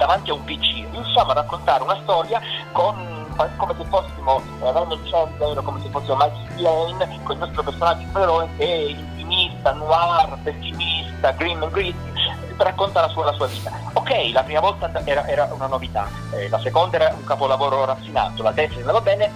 davanti 0.02 0.30
a 0.30 0.34
un 0.34 0.42
PC 0.42 0.90
riusciamo 0.90 1.30
a 1.30 1.34
raccontare 1.34 1.82
una 1.84 1.96
storia 2.02 2.40
con 2.72 3.20
come 3.56 3.74
se 3.78 3.84
fossimo 3.84 4.42
eh, 4.60 4.72
Raymond 4.72 5.08
Chandler 5.08 5.62
come 5.62 5.80
se 5.80 5.88
fossimo 5.90 6.16
Michael 6.16 6.62
Lane 6.62 7.20
con 7.22 7.36
il 7.36 7.38
nostro 7.38 7.62
personaggio 7.62 8.06
supereroe 8.06 8.48
che 8.56 8.64
è 8.64 8.90
intimista, 8.90 9.72
noir, 9.72 10.38
pessimista, 10.42 11.30
grim 11.32 11.62
and 11.62 11.72
gritty 11.72 12.10
racconta 12.56 13.00
la 13.00 13.08
sua, 13.08 13.24
la 13.24 13.32
sua, 13.32 13.46
vita. 13.46 13.72
Ok, 13.94 14.30
la 14.32 14.42
prima 14.44 14.60
volta 14.60 14.88
era, 15.04 15.26
era 15.26 15.48
una 15.52 15.66
novità, 15.66 16.08
eh, 16.32 16.48
la 16.48 16.60
seconda 16.60 16.96
era 16.96 17.14
un 17.16 17.24
capolavoro 17.24 17.84
raffinato, 17.84 18.42
la 18.42 18.52
terza 18.52 18.78
andava 18.78 19.00
bene, 19.00 19.32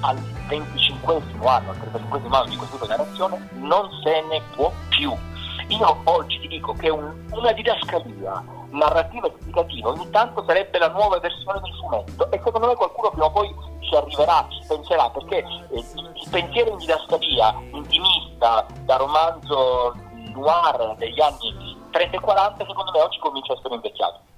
al 0.00 0.16
25 0.46 1.14
anno, 1.46 1.70
al 1.70 1.78
35 1.78 2.20
anno 2.30 2.44
di 2.44 2.58
di 2.58 2.86
narrazione 2.86 3.48
non 3.54 3.88
se 4.04 4.24
ne 4.28 4.40
può 4.54 4.70
più. 4.88 5.12
Io 5.68 6.00
oggi 6.04 6.38
ti 6.38 6.48
dico 6.48 6.74
che 6.74 6.90
un, 6.90 7.12
una 7.30 7.52
didascalia 7.52 8.59
narrativa 8.70 9.26
e 9.26 9.32
educativa 9.40 9.88
ogni 9.90 10.08
tanto 10.10 10.44
sarebbe 10.46 10.78
la 10.78 10.88
nuova 10.88 11.18
versione 11.18 11.60
del 11.60 11.74
fumetto 11.80 12.30
e 12.30 12.40
secondo 12.44 12.66
me 12.66 12.74
qualcuno 12.74 13.10
prima 13.10 13.26
o 13.26 13.30
poi 13.30 13.54
ci 13.80 13.94
arriverà, 13.96 14.46
ci 14.50 14.66
penserà, 14.68 15.10
perché 15.10 15.38
eh, 15.38 15.78
il 15.78 16.28
pensiero 16.30 16.70
in 16.70 16.78
didascalia 16.78 17.54
intimista 17.72 18.66
da 18.84 18.96
romanzo 18.96 19.94
noir 20.34 20.94
degli 20.96 21.20
anni 21.20 21.78
30 21.90 22.16
e 22.16 22.20
40 22.20 22.64
secondo 22.66 22.90
me 22.92 23.00
oggi 23.00 23.18
comincia 23.18 23.52
a 23.52 23.56
essere 23.56 23.74
invecchiato. 23.74 24.29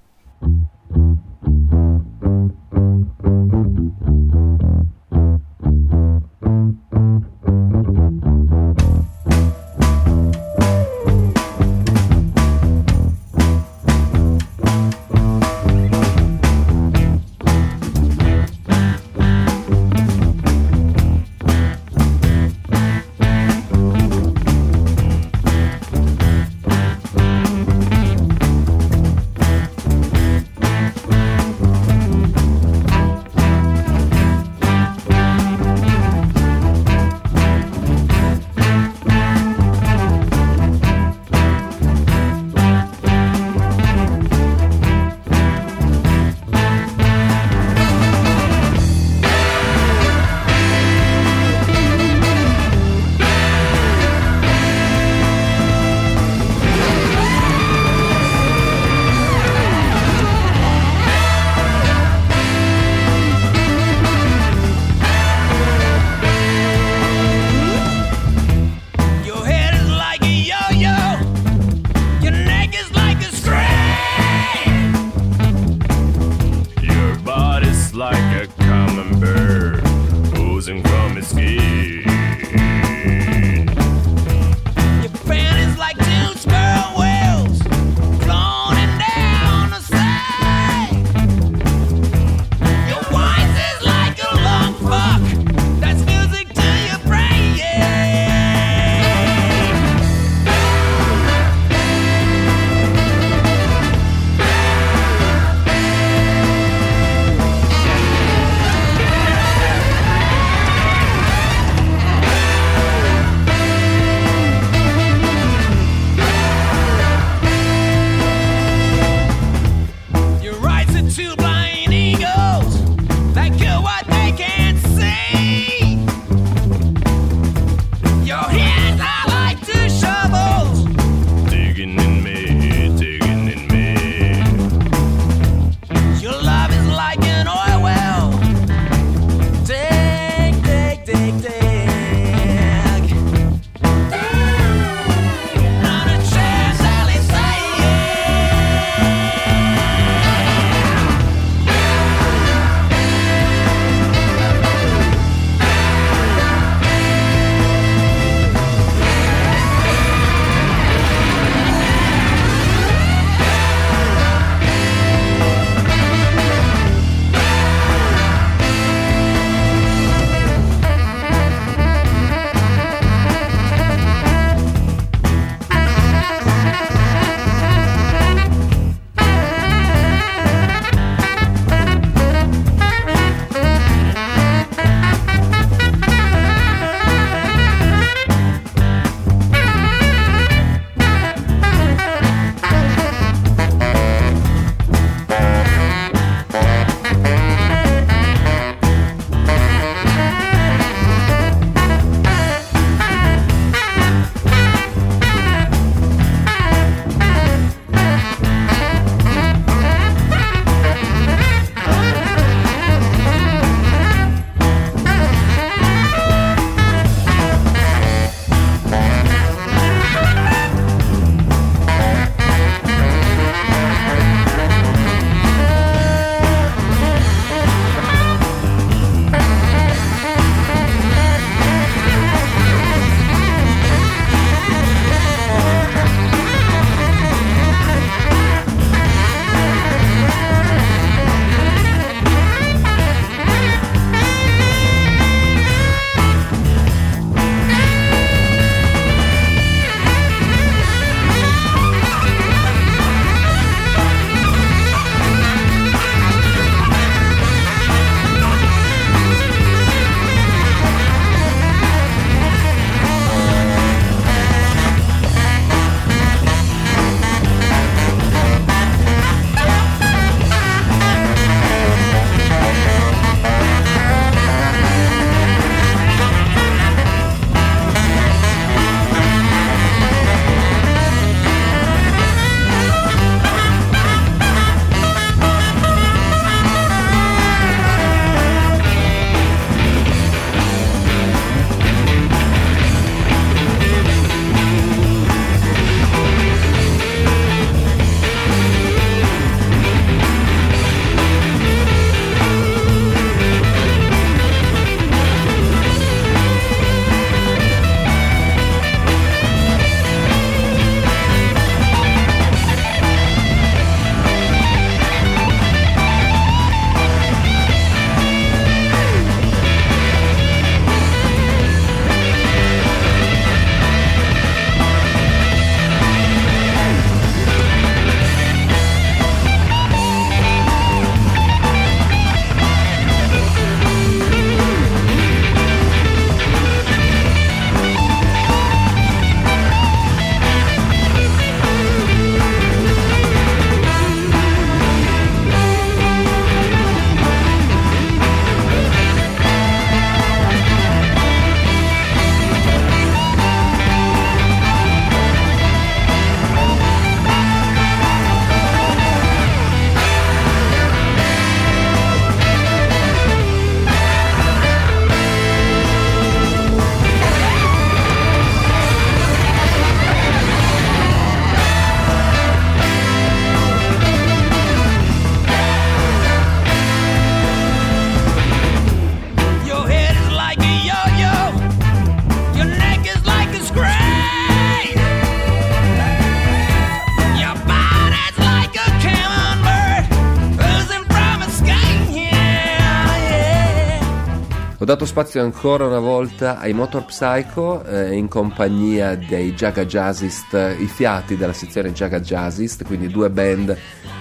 Dato 394.93 395.07
spazio 395.07 395.43
ancora 395.43 395.87
una 395.87 396.01
volta 396.01 396.59
ai 396.59 396.75
Motor 396.75 397.07
Psycho 397.07 397.83
eh, 397.83 398.13
in 398.13 398.29
compagnia 398.29 399.17
dei 399.17 399.55
Jaga 399.55 399.87
Jazzist, 399.87 400.77
i 400.79 400.87
fiati 400.87 401.39
della 401.39 401.55
sezione 401.55 401.95
Jaga 401.95 402.21
Jazzist, 402.21 402.85
quindi 402.85 403.09
due 403.09 403.31
band 403.31 403.75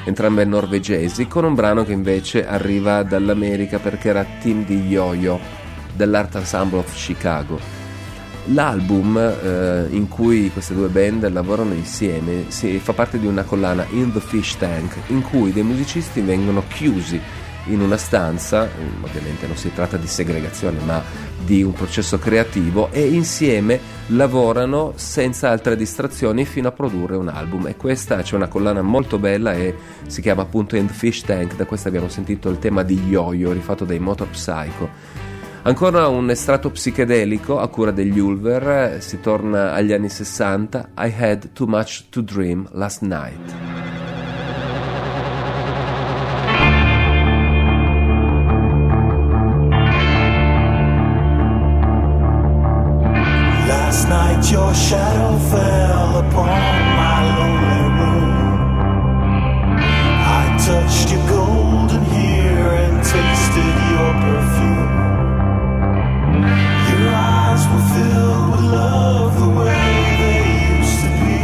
entrambe 0.06 0.46
norvegesi, 0.46 1.28
con 1.28 1.44
un 1.44 1.56
brano 1.56 1.84
che 1.84 1.92
invece 1.92 2.48
arriva 2.48 3.04
dall'America 3.04 3.80
perché 3.80 4.08
era 4.08 4.26
team 4.42 4.64
di 4.64 4.88
Yo-Yo 4.88 5.38
dell'Art 5.94 6.36
Ensemble 6.36 6.80
of 6.80 6.94
Chicago. 6.96 7.60
L'album 8.46 9.18
eh, 9.18 9.88
in 9.90 10.08
cui 10.08 10.52
queste 10.52 10.74
due 10.74 10.88
band 10.88 11.30
lavorano 11.34 11.74
insieme 11.74 12.46
si, 12.48 12.80
fa 12.80 12.94
parte 12.94 13.20
di 13.20 13.28
una 13.28 13.44
collana 13.44 13.86
In 13.90 14.14
the 14.14 14.22
Fish 14.22 14.56
Tank 14.58 14.96
in 15.08 15.22
cui 15.22 15.52
dei 15.52 15.64
musicisti 15.64 16.22
vengono 16.22 16.64
chiusi 16.70 17.20
in 17.66 17.82
una 17.82 17.98
stanza, 17.98 18.68
ovviamente 19.02 19.48
non 19.48 19.56
si 19.56 19.72
tratta 19.74 19.98
di 19.98 20.08
segregazione 20.08 20.80
ma 20.84 21.02
di 21.44 21.64
un 21.64 21.74
processo 21.74 22.18
creativo 22.18 22.90
e 22.92 23.08
insieme 23.08 23.80
lavorano 24.08 24.94
senza 24.96 25.50
altre 25.50 25.76
distrazioni 25.76 26.46
fino 26.46 26.68
a 26.68 26.72
produrre 26.72 27.16
un 27.16 27.28
album 27.28 27.68
e 27.68 27.76
questa 27.76 28.22
c'è 28.22 28.36
una 28.36 28.48
collana 28.48 28.82
molto 28.82 29.18
bella 29.18 29.54
e 29.54 29.76
si 30.08 30.22
chiama 30.22 30.44
appunto 30.44 30.76
End 30.76 30.90
Fish 30.90 31.22
Tank, 31.22 31.56
da 31.56 31.66
questa 31.66 31.88
abbiamo 31.88 32.10
sentito 32.10 32.50
il 32.50 32.60
tema 32.60 32.84
di 32.84 33.00
Yo-Yo 33.08 33.52
rifatto 33.52 33.86
dai 33.86 34.00
Motor 34.00 34.30
Psycho. 34.30 34.90
Ancora 35.64 36.08
un 36.08 36.28
estratto 36.32 36.72
psichedelico 36.72 37.60
a 37.60 37.68
cura 37.68 37.92
degli 37.92 38.18
Ulver, 38.18 39.00
si 39.00 39.20
torna 39.20 39.74
agli 39.74 39.94
anni 39.94 40.10
60, 40.10 40.90
I 40.98 41.14
had 41.16 41.50
too 41.54 41.68
much 41.68 42.06
to 42.10 42.22
dream 42.22 42.68
last 42.72 43.02
night. 43.02 44.31
Your 54.50 54.74
shadow 54.74 55.38
fell 55.52 56.18
upon 56.18 56.72
my 57.02 57.18
lonely 57.38 57.84
room. 58.00 58.50
I 60.40 60.58
touched 60.66 61.12
your 61.12 61.28
golden 61.28 62.02
hair 62.04 62.74
and 62.84 63.04
tasted 63.04 63.76
your 63.92 64.12
perfume. 64.26 64.94
Your 66.92 67.10
eyes 67.14 67.64
were 67.72 67.88
filled 67.94 68.52
with 68.52 68.66
love 68.72 69.32
the 69.40 69.50
way 69.60 69.94
they 70.22 70.42
used 70.78 71.00
to 71.04 71.10
be. 71.22 71.42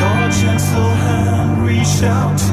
Your 0.00 0.20
gentle 0.40 0.92
hand 1.04 1.66
reached 1.66 2.02
out 2.02 2.47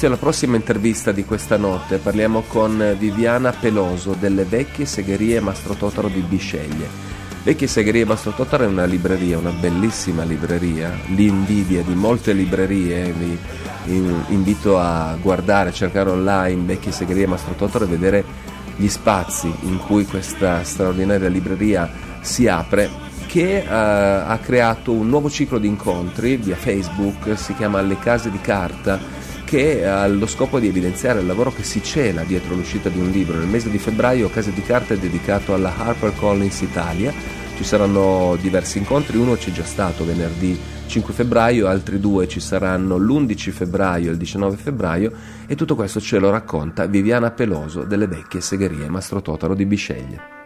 Spazio 0.00 0.16
alla 0.16 0.30
prossima 0.30 0.56
intervista 0.56 1.12
di 1.12 1.26
questa 1.26 1.58
notte. 1.58 1.98
Parliamo 1.98 2.40
con 2.48 2.96
Viviana 2.98 3.52
Peloso 3.52 4.16
delle 4.18 4.44
vecchie 4.44 4.86
segherie 4.86 5.40
Mastro 5.40 5.74
Totaro 5.74 6.08
di 6.08 6.22
Bisceglie. 6.22 6.88
Vecchie 7.42 7.66
Segherie 7.66 8.06
Mastro 8.06 8.30
Totaro 8.30 8.64
è 8.64 8.66
una 8.66 8.86
libreria, 8.86 9.36
una 9.36 9.50
bellissima 9.50 10.22
libreria, 10.22 10.90
l'invidia 11.08 11.82
di 11.82 11.94
molte 11.94 12.32
librerie. 12.32 13.12
Vi 13.12 13.38
invito 14.28 14.78
a 14.78 15.18
guardare, 15.20 15.70
cercare 15.70 16.08
online 16.08 16.64
Vecchie 16.64 16.92
Segherie 16.92 17.26
Mastro 17.26 17.52
Totaro 17.52 17.84
e 17.84 17.88
vedere 17.88 18.24
gli 18.76 18.88
spazi 18.88 19.52
in 19.64 19.76
cui 19.80 20.06
questa 20.06 20.64
straordinaria 20.64 21.28
libreria 21.28 21.92
si 22.22 22.48
apre 22.48 22.88
che 23.26 23.62
uh, 23.66 23.70
ha 23.70 24.38
creato 24.42 24.92
un 24.92 25.10
nuovo 25.10 25.28
ciclo 25.28 25.58
di 25.58 25.68
incontri 25.68 26.38
via 26.38 26.56
Facebook, 26.56 27.38
si 27.38 27.54
chiama 27.54 27.82
Le 27.82 27.98
Case 27.98 28.30
di 28.30 28.40
Carta 28.40 29.19
che 29.50 29.84
ha 29.84 30.06
lo 30.06 30.28
scopo 30.28 30.60
di 30.60 30.68
evidenziare 30.68 31.18
il 31.18 31.26
lavoro 31.26 31.52
che 31.52 31.64
si 31.64 31.82
cela 31.82 32.22
dietro 32.22 32.54
l'uscita 32.54 32.88
di 32.88 33.00
un 33.00 33.10
libro. 33.10 33.36
Nel 33.36 33.48
mese 33.48 33.68
di 33.68 33.78
febbraio 33.78 34.30
Casa 34.30 34.50
di 34.50 34.62
Carta 34.62 34.94
è 34.94 34.96
dedicato 34.96 35.54
alla 35.54 35.74
HarperCollins 35.76 36.60
Italia, 36.60 37.12
ci 37.56 37.64
saranno 37.64 38.38
diversi 38.40 38.78
incontri, 38.78 39.16
uno 39.16 39.34
c'è 39.34 39.50
già 39.50 39.64
stato 39.64 40.04
venerdì 40.04 40.56
5 40.86 41.12
febbraio, 41.12 41.66
altri 41.66 41.98
due 41.98 42.28
ci 42.28 42.38
saranno 42.38 42.96
l'11 42.96 43.50
febbraio 43.50 44.10
e 44.10 44.12
il 44.12 44.18
19 44.18 44.56
febbraio 44.56 45.12
e 45.48 45.56
tutto 45.56 45.74
questo 45.74 45.98
ce 45.98 46.20
lo 46.20 46.30
racconta 46.30 46.86
Viviana 46.86 47.32
Peloso 47.32 47.82
delle 47.82 48.06
vecchie 48.06 48.40
segherie 48.40 48.88
Mastro 48.88 49.20
Totaro 49.20 49.56
di 49.56 49.66
Bisceglie. 49.66 50.39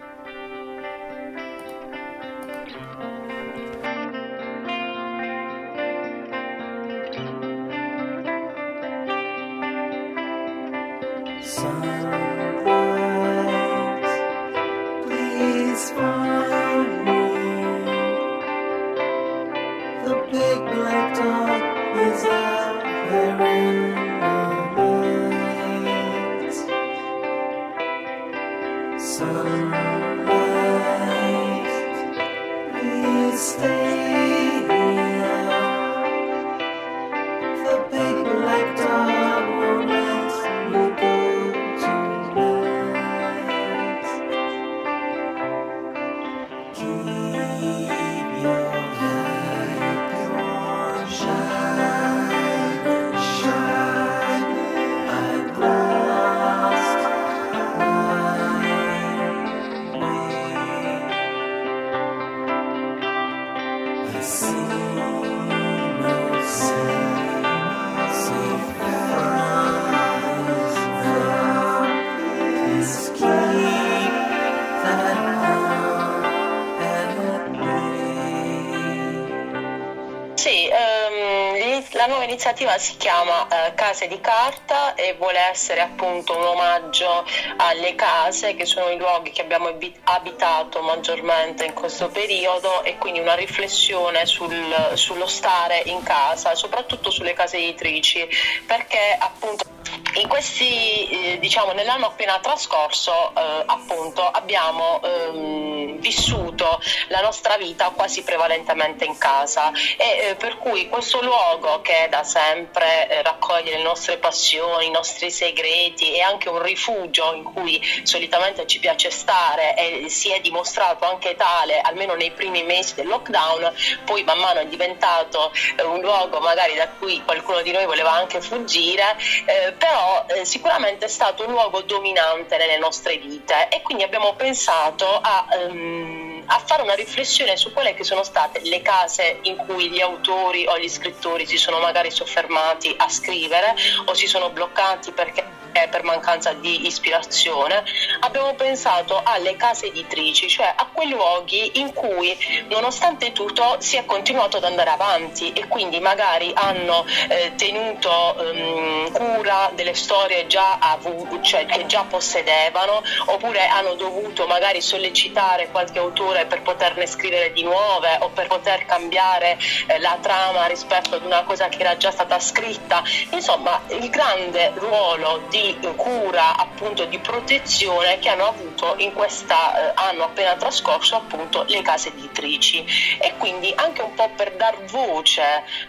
Case 83.94 84.08
di 84.08 84.20
Carta 84.20 84.94
e 84.94 85.14
vuole 85.16 85.38
essere 85.38 85.80
appunto 85.80 86.36
un 86.36 86.42
omaggio 86.42 87.24
alle 87.58 87.94
case 87.94 88.56
che 88.56 88.66
sono 88.66 88.88
i 88.88 88.98
luoghi 88.98 89.30
che 89.30 89.40
abbiamo 89.40 89.68
abitato 90.14 90.80
maggiormente 90.82 91.64
in 91.64 91.72
questo 91.72 92.08
periodo 92.08 92.82
e 92.82 92.98
quindi 92.98 93.20
una 93.20 93.34
riflessione 93.34 94.26
sul, 94.26 94.92
sullo 94.94 95.26
stare 95.26 95.82
in 95.86 96.02
casa, 96.02 96.54
soprattutto 96.54 97.10
sulle 97.10 97.32
case 97.32 97.58
editrici, 97.58 98.26
perché 98.66 99.16
appunto 99.18 99.72
in 100.14 100.28
questi, 100.28 101.08
eh, 101.08 101.38
diciamo, 101.38 101.72
nell'anno 101.72 102.06
appena 102.06 102.38
trascorso, 102.38 103.32
eh, 103.34 103.62
appunto, 103.66 104.22
abbiamo 104.22 105.00
ehm, 105.02 105.98
vissuto 105.98 106.80
la 107.08 107.20
nostra 107.20 107.56
vita 107.56 107.90
quasi 107.90 108.22
prevalentemente 108.22 109.04
in 109.04 109.18
casa 109.18 109.72
e 109.96 110.28
eh, 110.28 110.34
per 110.36 110.58
cui 110.58 110.88
questo 110.88 111.20
luogo 111.22 111.80
che 111.80 112.06
da 112.10 112.22
sempre 112.22 113.08
eh, 113.08 113.22
raccoglie 113.22 113.76
le 113.76 113.82
nostre 113.82 114.18
passioni, 114.18 114.86
i 114.86 114.90
nostri 114.90 115.30
segreti 115.30 116.14
e 116.14 116.20
anche 116.20 116.48
un 116.48 116.62
rifugio 116.62 117.32
in 117.34 117.42
cui 117.42 117.80
solitamente 118.04 118.66
ci 118.66 118.78
piace 118.78 119.10
stare 119.10 119.76
e 119.76 120.03
si 120.08 120.30
è 120.30 120.40
dimostrato 120.40 121.04
anche 121.04 121.34
tale 121.36 121.80
almeno 121.80 122.14
nei 122.14 122.30
primi 122.30 122.62
mesi 122.62 122.94
del 122.94 123.06
lockdown, 123.06 123.72
poi 124.04 124.22
man 124.24 124.38
mano 124.38 124.60
è 124.60 124.66
diventato 124.66 125.52
eh, 125.76 125.82
un 125.82 126.00
luogo 126.00 126.40
magari 126.40 126.74
da 126.74 126.88
cui 126.88 127.22
qualcuno 127.24 127.62
di 127.62 127.72
noi 127.72 127.86
voleva 127.86 128.12
anche 128.12 128.40
fuggire, 128.40 129.16
eh, 129.46 129.72
però 129.72 130.24
eh, 130.28 130.44
sicuramente 130.44 131.06
è 131.06 131.08
stato 131.08 131.44
un 131.46 131.52
luogo 131.52 131.82
dominante 131.82 132.56
nelle 132.56 132.78
nostre 132.78 133.16
vite 133.18 133.68
e 133.68 133.82
quindi 133.82 134.02
abbiamo 134.02 134.34
pensato 134.34 135.06
a, 135.20 135.46
um, 135.68 136.42
a 136.46 136.58
fare 136.58 136.82
una 136.82 136.94
riflessione 136.94 137.56
su 137.56 137.72
quelle 137.72 137.94
che 137.94 138.04
sono 138.04 138.22
state 138.22 138.60
le 138.62 138.82
case 138.82 139.38
in 139.42 139.56
cui 139.56 139.90
gli 139.90 140.00
autori 140.00 140.66
o 140.66 140.78
gli 140.78 140.88
scrittori 140.88 141.46
si 141.46 141.56
sono 141.56 141.78
magari 141.78 142.10
soffermati 142.10 142.94
a 142.96 143.08
scrivere 143.08 143.74
o 144.06 144.14
si 144.14 144.26
sono 144.26 144.50
bloccati 144.50 145.12
perché 145.12 145.62
per 145.90 146.04
mancanza 146.04 146.52
di 146.52 146.86
ispirazione, 146.86 147.84
abbiamo 148.20 148.54
pensato 148.54 149.20
alle 149.22 149.56
case 149.56 149.86
editrici, 149.86 150.48
cioè 150.48 150.72
a 150.74 150.88
quei 150.92 151.08
luoghi 151.08 151.80
in 151.80 151.92
cui 151.92 152.36
nonostante 152.68 153.32
tutto 153.32 153.76
si 153.78 153.96
è 153.96 154.04
continuato 154.04 154.56
ad 154.58 154.64
andare 154.64 154.90
avanti 154.90 155.52
e 155.52 155.66
quindi 155.66 155.98
magari 156.00 156.52
hanno 156.54 157.04
eh, 157.28 157.52
tenuto 157.56 158.36
ehm, 158.38 159.12
cura 159.12 159.70
delle 159.74 159.94
storie 159.94 160.46
già 160.46 160.78
avu- 160.78 161.40
cioè, 161.42 161.66
che 161.66 161.86
già 161.86 162.04
possedevano 162.04 163.02
oppure 163.26 163.66
hanno 163.66 163.94
dovuto 163.94 164.46
magari 164.46 164.80
sollecitare 164.80 165.68
qualche 165.70 165.98
autore 165.98 166.46
per 166.46 166.62
poterne 166.62 167.06
scrivere 167.06 167.52
di 167.52 167.62
nuove 167.62 168.16
o 168.20 168.30
per 168.30 168.46
poter 168.46 168.86
cambiare 168.86 169.58
eh, 169.86 169.98
la 169.98 170.18
trama 170.20 170.66
rispetto 170.66 171.16
ad 171.16 171.24
una 171.24 171.42
cosa 171.42 171.68
che 171.68 171.80
era 171.80 171.96
già 171.96 172.10
stata 172.10 172.38
scritta. 172.38 173.02
Insomma, 173.30 173.82
il 173.88 174.08
grande 174.10 174.72
ruolo 174.76 175.46
di 175.48 175.63
cura, 175.96 176.56
appunto 176.56 177.04
di 177.06 177.18
protezione 177.18 178.18
che 178.18 178.28
hanno 178.28 178.48
avuto 178.48 178.94
in 178.98 179.12
questo 179.12 179.52
eh, 179.54 179.92
anno 179.94 180.24
appena 180.24 180.54
trascorso 180.56 181.16
appunto 181.16 181.64
le 181.68 181.82
case 181.82 182.08
editrici 182.08 182.84
e 183.18 183.34
quindi 183.38 183.72
anche 183.74 184.02
un 184.02 184.14
po' 184.14 184.30
per 184.36 184.56
dar 184.56 184.84
voce 184.84 185.42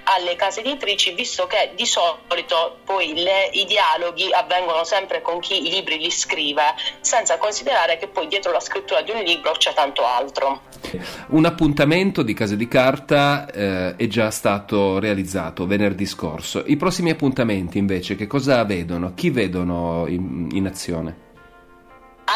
alle 0.04 0.36
case 0.36 0.62
editrici 0.62 1.14
visto 1.14 1.48
che 1.48 1.72
di 1.76 1.86
solito 1.86 2.80
poi 2.86 3.14
le, 3.14 3.50
i 3.52 3.66
dialoghi 3.66 4.32
avvengono 4.32 4.84
sempre 4.84 5.22
con 5.22 5.40
chi 5.40 5.66
i 5.66 5.70
libri 5.70 5.98
li 5.98 6.12
scrive 6.12 6.64
senza 7.02 7.38
considerare 7.38 7.98
che 7.98 8.08
poi 8.08 8.28
dietro 8.28 8.52
la 8.52 8.60
scrittura 8.60 9.02
di 9.02 9.12
un 9.12 9.22
libro 9.22 9.52
c'è 9.54 9.74
tanto 9.74 10.06
altro. 10.06 10.62
Un 11.28 11.46
appuntamento 11.46 12.22
di 12.22 12.34
Case 12.34 12.56
di 12.56 12.68
Carta 12.68 13.50
eh, 13.52 13.96
è 13.96 14.08
già 14.08 14.30
stato 14.30 15.00
realizzato 15.00 15.66
venerdì 15.66 16.06
scorso. 16.06 16.64
I 16.66 16.78
prossimi 16.78 17.10
appuntamenti 17.10 17.78
invece 17.78 18.16
che 18.16 18.28
cosa 18.28 18.64
vedono? 18.64 19.14
Chi 19.14 19.30
vedono 19.30 19.65
in, 20.08 20.50
in 20.52 20.66
azione? 20.66 21.25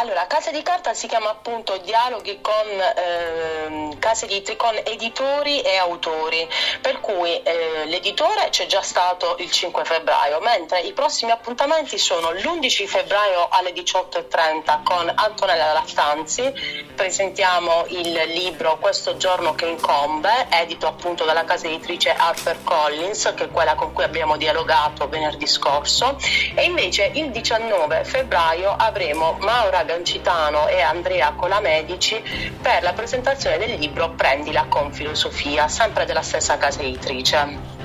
Allora, 0.01 0.27
Casa 0.27 0.49
di 0.51 0.63
Carta 0.63 0.93
si 0.93 1.07
chiama 1.07 1.29
appunto 1.29 1.75
Dialoghi 1.79 2.39
con, 2.39 2.55
eh, 2.95 3.97
di, 4.27 4.55
con 4.55 4.73
editori 4.85 5.59
e 5.59 5.75
autori, 5.75 6.47
per 6.79 7.01
cui 7.01 7.43
eh, 7.43 7.83
l'editore 7.83 8.47
c'è 8.49 8.65
già 8.65 8.81
stato 8.81 9.35
il 9.39 9.51
5 9.51 9.83
febbraio, 9.83 10.39
mentre 10.39 10.79
i 10.79 10.93
prossimi 10.93 11.31
appuntamenti 11.31 11.97
sono 11.97 12.31
l'11 12.31 12.85
febbraio 12.87 13.49
alle 13.49 13.73
18.30 13.73 14.83
con 14.83 15.11
Antonella 15.13 15.73
Lattanzi, 15.73 16.49
presentiamo 16.95 17.83
il 17.89 18.13
libro 18.27 18.77
Questo 18.77 19.17
giorno 19.17 19.53
che 19.53 19.65
incombe, 19.65 20.47
edito 20.49 20.87
appunto 20.87 21.25
dalla 21.25 21.43
casa 21.43 21.67
editrice 21.67 22.11
Harper 22.11 22.63
Collins, 22.63 23.33
che 23.35 23.43
è 23.43 23.49
quella 23.49 23.75
con 23.75 23.91
cui 23.91 24.05
abbiamo 24.05 24.37
dialogato 24.37 25.09
venerdì 25.09 25.45
scorso, 25.45 26.15
e 26.55 26.63
invece 26.63 27.11
il 27.15 27.31
19 27.31 28.05
febbraio 28.05 28.73
avremo 28.77 29.35
Maura 29.41 29.87
Gancitano 29.89 30.67
e 30.67 30.81
Andrea 30.81 31.31
Colamedici 31.31 32.21
per 32.61 32.83
la 32.83 32.93
presentazione 32.93 33.57
del 33.57 33.79
libro 33.79 34.11
Prendila 34.11 34.67
con 34.69 34.93
filosofia, 34.93 35.67
sempre 35.67 36.05
della 36.05 36.21
stessa 36.21 36.59
casa 36.59 36.81
editrice. 36.81 37.77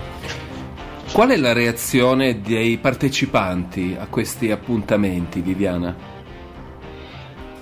Qual 1.11 1.30
è 1.30 1.36
la 1.38 1.55
reazione 1.55 2.42
dei 2.42 2.76
partecipanti 2.76 3.96
a 3.98 4.07
questi 4.09 4.50
appuntamenti, 4.50 5.40
Viviana? 5.40 6.13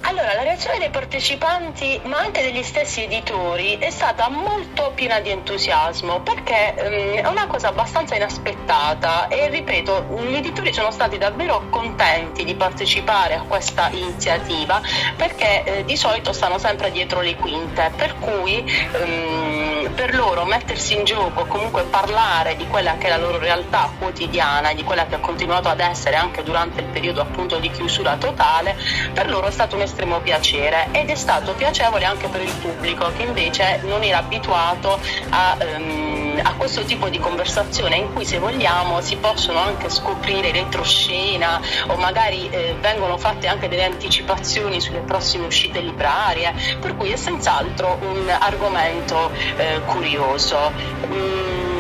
Allora, 0.05 0.35
la 0.35 0.43
reazione 0.43 0.79
dei 0.79 0.91
partecipanti, 0.91 2.01
ma 2.05 2.19
anche 2.19 2.43
degli 2.43 2.63
stessi 2.65 3.05
editori, 3.05 3.79
è 3.79 3.91
stata 3.91 4.29
molto 4.29 4.91
piena 4.97 5.21
di 5.21 5.31
entusiasmo 5.31 6.21
perché 6.23 6.75
um, 6.77 7.25
è 7.25 7.27
una 7.29 7.47
cosa 7.47 7.69
abbastanza 7.69 8.17
inaspettata 8.17 9.29
e 9.29 9.49
ripeto, 9.49 10.07
gli 10.27 10.35
editori 10.35 10.73
sono 10.73 10.91
stati 10.91 11.19
davvero 11.19 11.69
contenti 11.71 12.43
di 12.43 12.55
partecipare 12.57 13.35
a 13.35 13.43
questa 13.43 13.91
iniziativa 13.93 14.83
perché 15.17 15.63
eh, 15.63 15.85
di 15.85 15.97
solito 15.97 16.33
stanno 16.33 16.59
sempre 16.59 16.91
dietro 16.91 17.21
le 17.21 17.37
quinte, 17.37 17.93
per 17.97 18.17
cui 18.19 18.89
um, 19.01 19.93
per 19.95 20.15
loro 20.15 20.45
mettersi 20.45 20.95
in 20.95 21.05
gioco, 21.05 21.47
comunque 21.47 21.85
parlare 21.85 22.57
di 22.57 22.67
quella 22.67 22.97
che 22.99 23.07
è 23.07 23.11
la 23.11 23.19
loro 23.19 23.39
realtà 23.39 23.91
quotidiana, 23.99 24.75
di 24.75 24.83
quella 24.83 25.07
che 25.07 25.15
ha 25.15 25.21
continuato 25.21 25.69
ad 25.69 25.81
essere 25.81 26.17
anche 26.17 26.43
durante 26.43 26.81
il 26.81 26.87
periodo 26.87 27.21
appunto 27.21 27.59
di 27.59 27.71
chiusura 27.71 28.17
totale, 28.17 28.77
per 29.13 29.31
loro 29.31 29.47
è 29.47 29.51
stato 29.51 29.77
un 29.77 29.83
estremo 29.93 30.21
piacere 30.21 30.89
ed 30.93 31.11
è 31.11 31.15
stato 31.15 31.53
piacevole 31.53 32.05
anche 32.07 32.27
per 32.29 32.41
il 32.41 32.53
pubblico 32.61 33.13
che 33.15 33.25
invece 33.25 33.81
non 33.85 34.03
era 34.03 34.19
abituato 34.19 34.99
a, 35.29 35.57
um, 35.77 36.41
a 36.43 36.55
questo 36.55 36.83
tipo 36.85 37.11
di 37.11 37.19
conversazione 37.19 37.97
in 37.97 38.13
cui 38.15 38.25
se 38.25 38.39
vogliamo 38.39 39.03
si 39.03 39.17
possono 39.17 39.59
anche 39.59 39.91
scoprire 39.91 40.51
retroscena 40.51 41.61
o 41.89 41.97
magari 41.97 42.49
eh, 42.49 42.75
vengono 42.81 43.19
fatte 43.19 43.47
anche 43.47 43.69
delle 43.69 43.85
anticipazioni 43.85 44.81
sulle 44.81 45.01
prossime 45.01 45.47
uscite 45.47 45.81
librarie, 45.81 46.55
per 46.81 46.97
cui 46.97 47.11
è 47.11 47.17
senz'altro 47.17 47.99
un 48.01 48.29
argomento 48.29 49.31
eh, 49.57 49.81
curioso. 49.85 50.73
Mm, 51.07 51.72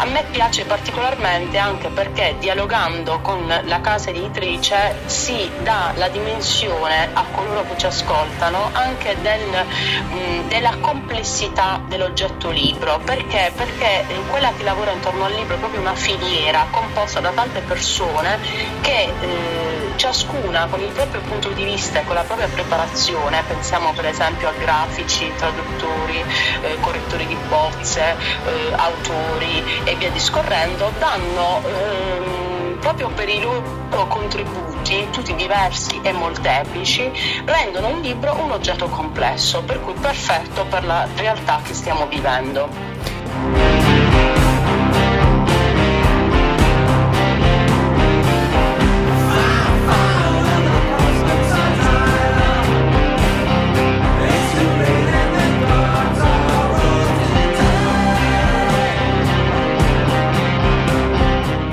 a 0.00 0.06
me 0.06 0.24
piace 0.30 0.64
particolarmente 0.64 1.58
anche 1.58 1.88
perché 1.88 2.34
dialogando 2.38 3.20
con 3.20 3.46
la 3.46 3.80
casa 3.82 4.08
editrice 4.08 4.96
si 5.04 5.50
dà 5.62 5.92
la 5.96 6.08
dimensione 6.08 7.10
a 7.12 7.22
coloro 7.30 7.64
che 7.64 7.76
ci 7.76 7.84
ascoltano 7.84 8.70
anche 8.72 9.14
del, 9.20 9.40
mh, 9.46 10.14
mm, 10.14 10.48
della 10.48 10.74
complessità 10.80 11.82
dell'oggetto 11.86 12.48
libro. 12.48 12.98
Perché? 13.04 13.52
Perché 13.54 14.06
quella 14.30 14.50
che 14.56 14.62
lavora 14.62 14.90
intorno 14.90 15.26
al 15.26 15.34
libro 15.34 15.56
è 15.56 15.58
proprio 15.58 15.80
una 15.82 15.94
filiera 15.94 16.66
composta 16.70 17.20
da 17.20 17.30
tante 17.32 17.60
persone 17.60 18.38
che 18.80 19.12
eh, 19.20 19.70
ciascuna 19.96 20.66
con 20.70 20.80
il 20.80 20.88
proprio 20.92 21.20
punto 21.20 21.50
di 21.50 21.62
vista 21.62 22.00
e 22.00 22.04
con 22.06 22.14
la 22.14 22.22
propria 22.22 22.48
preparazione, 22.48 23.42
pensiamo 23.46 23.92
per 23.92 24.06
esempio 24.06 24.48
a 24.48 24.52
grafici, 24.52 25.30
traduttori, 25.36 26.24
eh, 26.62 26.78
correttori 26.80 27.26
di 27.26 27.36
bozze, 27.48 28.16
eh, 28.46 28.72
autori 28.74 29.62
e 29.90 29.96
via 29.96 30.10
discorrendo, 30.10 30.92
danno 31.00 31.60
ehm, 31.66 32.78
proprio 32.78 33.08
per 33.08 33.28
i 33.28 33.40
loro 33.40 34.06
contributi, 34.06 35.08
tutti 35.10 35.34
diversi 35.34 35.98
e 36.02 36.12
molteplici, 36.12 37.10
rendono 37.44 37.88
un 37.88 38.00
libro 38.00 38.36
un 38.40 38.52
oggetto 38.52 38.86
complesso, 38.86 39.62
per 39.62 39.80
cui 39.80 39.94
perfetto 39.94 40.64
per 40.66 40.84
la 40.84 41.08
realtà 41.16 41.60
che 41.64 41.74
stiamo 41.74 42.06
vivendo. 42.06 42.68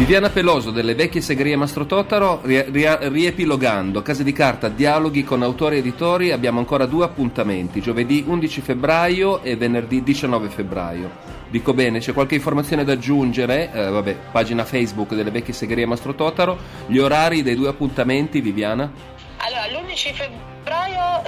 Viviana 0.07 0.29
Peloso 0.29 0.71
delle 0.71 0.95
vecchie 0.95 1.19
segherie 1.19 1.57
Mastro 1.57 1.85
Totaro, 1.85 2.39
riepilogando, 2.41 4.01
Case 4.01 4.23
di 4.23 4.31
Carta, 4.31 4.69
dialoghi 4.69 5.25
con 5.25 5.43
autori 5.43 5.75
e 5.75 5.79
editori, 5.79 6.31
abbiamo 6.31 6.59
ancora 6.59 6.85
due 6.85 7.03
appuntamenti, 7.03 7.81
giovedì 7.81 8.23
11 8.25 8.61
febbraio 8.61 9.41
e 9.41 9.57
venerdì 9.57 10.01
19 10.01 10.47
febbraio. 10.47 11.11
Dico 11.49 11.73
bene, 11.73 11.99
c'è 11.99 12.13
qualche 12.13 12.35
informazione 12.35 12.85
da 12.85 12.93
aggiungere? 12.93 13.69
Eh, 13.73 13.89
vabbè, 13.89 14.15
pagina 14.31 14.63
Facebook 14.63 15.13
delle 15.13 15.29
vecchie 15.29 15.53
segherie 15.53 15.85
Mastro 15.85 16.15
Totaro, 16.15 16.57
gli 16.85 16.99
orari 16.99 17.43
dei 17.43 17.55
due 17.55 17.67
appuntamenti, 17.67 18.39
Viviana? 18.39 18.89
Allora, 19.39 19.67
l'11 19.67 20.13
febbraio 20.13 20.46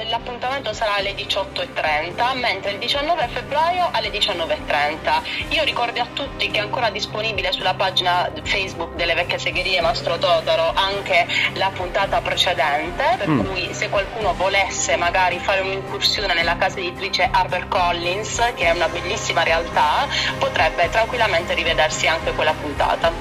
l'appuntamento 0.09 0.73
sarà 0.73 0.95
alle 0.95 1.13
18.30, 1.13 2.37
mentre 2.37 2.71
il 2.71 2.77
19 2.79 3.27
febbraio 3.31 3.89
alle 3.91 4.09
19.30. 4.09 5.53
Io 5.55 5.63
ricordo 5.63 6.01
a 6.01 6.07
tutti 6.13 6.49
che 6.49 6.59
è 6.59 6.61
ancora 6.61 6.89
disponibile 6.89 7.51
sulla 7.51 7.73
pagina 7.73 8.29
Facebook 8.43 8.95
delle 8.95 9.13
vecchie 9.13 9.39
segherie 9.39 9.81
Mastro 9.81 10.17
Totaro 10.17 10.73
anche 10.73 11.27
la 11.53 11.71
puntata 11.73 12.21
precedente, 12.21 13.03
per 13.17 13.29
mm. 13.29 13.45
cui 13.45 13.73
se 13.73 13.89
qualcuno 13.89 14.33
volesse 14.33 14.95
magari 14.95 15.39
fare 15.39 15.61
un'incursione 15.61 16.33
nella 16.33 16.57
casa 16.57 16.79
editrice 16.79 17.29
HarperCollins, 17.31 18.53
che 18.55 18.65
è 18.65 18.71
una 18.71 18.87
bellissima 18.87 19.43
realtà, 19.43 20.07
potrebbe 20.37 20.89
tranquillamente 20.89 21.53
rivedersi 21.53 22.07
anche 22.07 22.31
quella 22.31 22.53
puntata. 22.53 23.11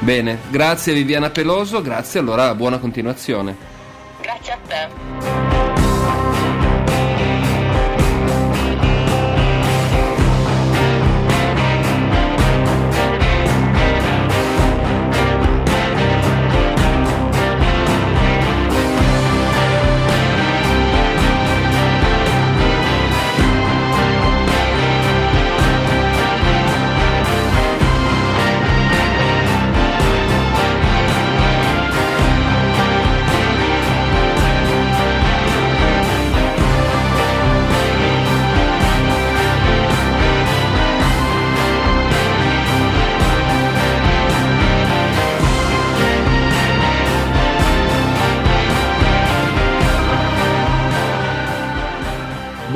Bene, 0.00 0.38
grazie 0.48 0.92
Viviana 0.92 1.30
Peloso, 1.30 1.82
grazie 1.82 2.20
allora 2.20 2.54
buona 2.54 2.78
continuazione. 2.78 3.56
Grazie 4.20 4.52
a 4.52 4.58
te. 4.66 5.67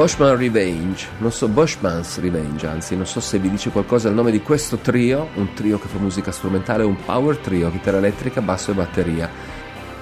Boschman 0.03 0.37
Revenge, 0.37 1.07
non 1.19 1.31
so, 1.31 1.47
Boschman's 1.47 2.19
Revenge, 2.19 2.67
anzi, 2.67 2.97
non 2.97 3.07
so 3.07 3.21
se 3.21 3.39
vi 3.39 3.49
dice 3.49 3.71
qualcosa 3.71 4.09
il 4.09 4.17
nome 4.17 4.33
di 4.33 4.43
questo 4.43 4.79
trio, 4.79 5.29
un 5.37 5.55
trio 5.55 5.79
che 5.79 5.87
fa 5.87 5.99
musica 5.99 6.33
strumentale, 6.33 6.83
un 6.83 6.97
power 7.05 7.37
trio, 7.37 7.71
chitarra 7.71 7.99
elettrica, 7.99 8.41
basso 8.41 8.73
e 8.73 8.75
batteria. 8.75 9.31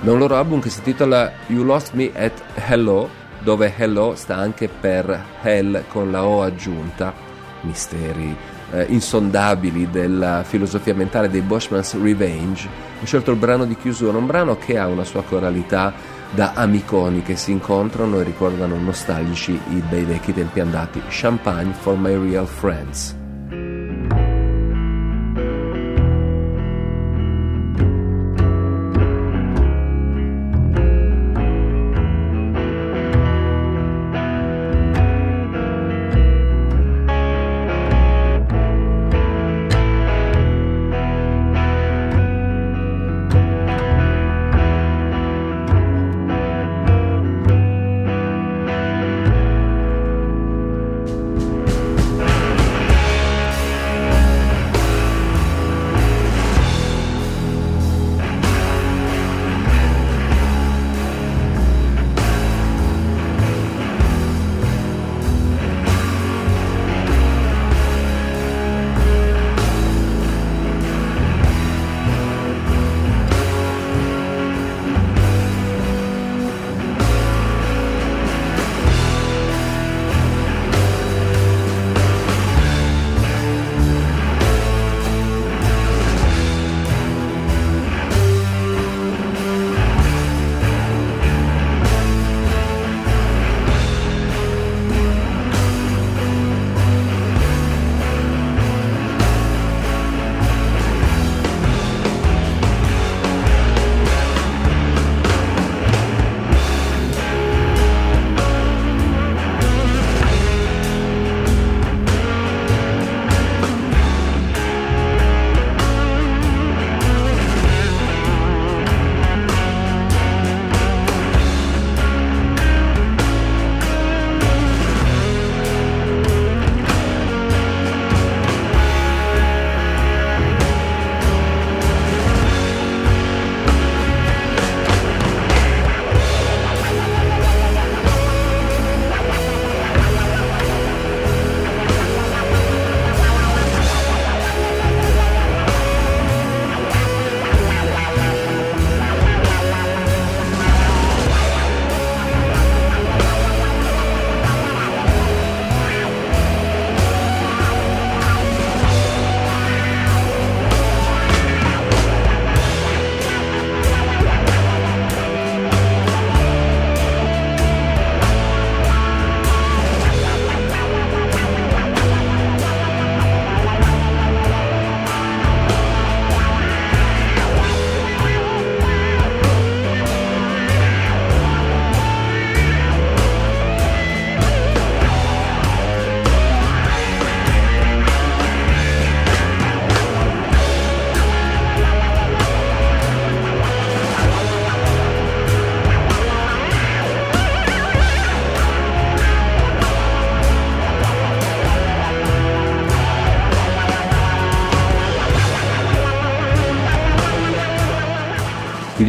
Da 0.01 0.11
un 0.11 0.19
loro 0.19 0.37
album 0.37 0.59
che 0.59 0.71
si 0.71 0.79
intitola 0.79 1.31
You 1.49 1.65
Lost 1.65 1.93
Me 1.93 2.11
at 2.15 2.33
Hello, 2.55 3.11
dove 3.41 3.75
Hello 3.77 4.15
sta 4.15 4.37
anche 4.37 4.69
per 4.69 5.23
Hell 5.43 5.85
con 5.89 6.11
la 6.11 6.25
O 6.25 6.41
aggiunta, 6.41 7.13
misteri 7.61 8.35
eh, 8.71 8.87
insondabili 8.89 9.91
della 9.91 10.45
filosofia 10.45 10.95
mentale 10.95 11.29
dei 11.29 11.43
Boschman's 11.43 12.01
Revenge. 12.01 12.67
Ho 13.03 13.05
scelto 13.05 13.33
il 13.33 13.37
brano 13.37 13.67
di 13.67 13.77
chiusura, 13.77 14.17
un 14.17 14.25
brano 14.25 14.57
che 14.57 14.79
ha 14.79 14.87
una 14.87 15.05
sua 15.05 15.23
coralità 15.23 15.93
da 16.31 16.53
amiconi 16.55 17.23
che 17.23 17.37
si 17.37 17.51
incontrano 17.51 18.21
e 18.21 18.25
ricordano 18.25 18.79
nostalgici 18.79 19.53
i 19.53 19.83
bei 19.89 20.05
vecchi 20.05 20.33
tempi 20.33 20.61
andati. 20.61 21.03
Champagne 21.09 21.73
for 21.73 21.97
my 21.97 22.17
real 22.17 22.47
friends. 22.47 23.20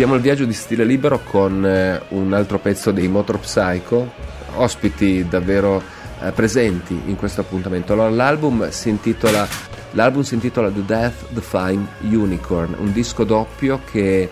Chiudiamo 0.02 0.20
il 0.20 0.28
viaggio 0.28 0.50
di 0.50 0.54
stile 0.56 0.84
libero 0.84 1.20
con 1.20 1.64
eh, 1.64 2.02
un 2.08 2.34
altro 2.34 2.58
pezzo 2.58 2.90
dei 2.90 3.08
Motor 3.08 3.38
Psycho, 3.38 4.12
ospiti 4.56 5.28
davvero 5.30 5.80
eh, 6.24 6.32
presenti 6.32 7.00
in 7.06 7.16
questo 7.16 7.42
appuntamento. 7.42 7.94
Allora, 7.94 8.10
l'album 8.10 8.72
si 8.72 8.90
intitola 8.90 9.48
L'album 9.92 10.24
si 10.24 10.34
intitola 10.34 10.72
The 10.72 10.86
Death 10.86 11.30
Defying 11.30 11.86
Unicorn, 12.00 12.78
un 12.80 12.92
disco 12.92 13.24
doppio 13.24 13.82
che 13.92 14.28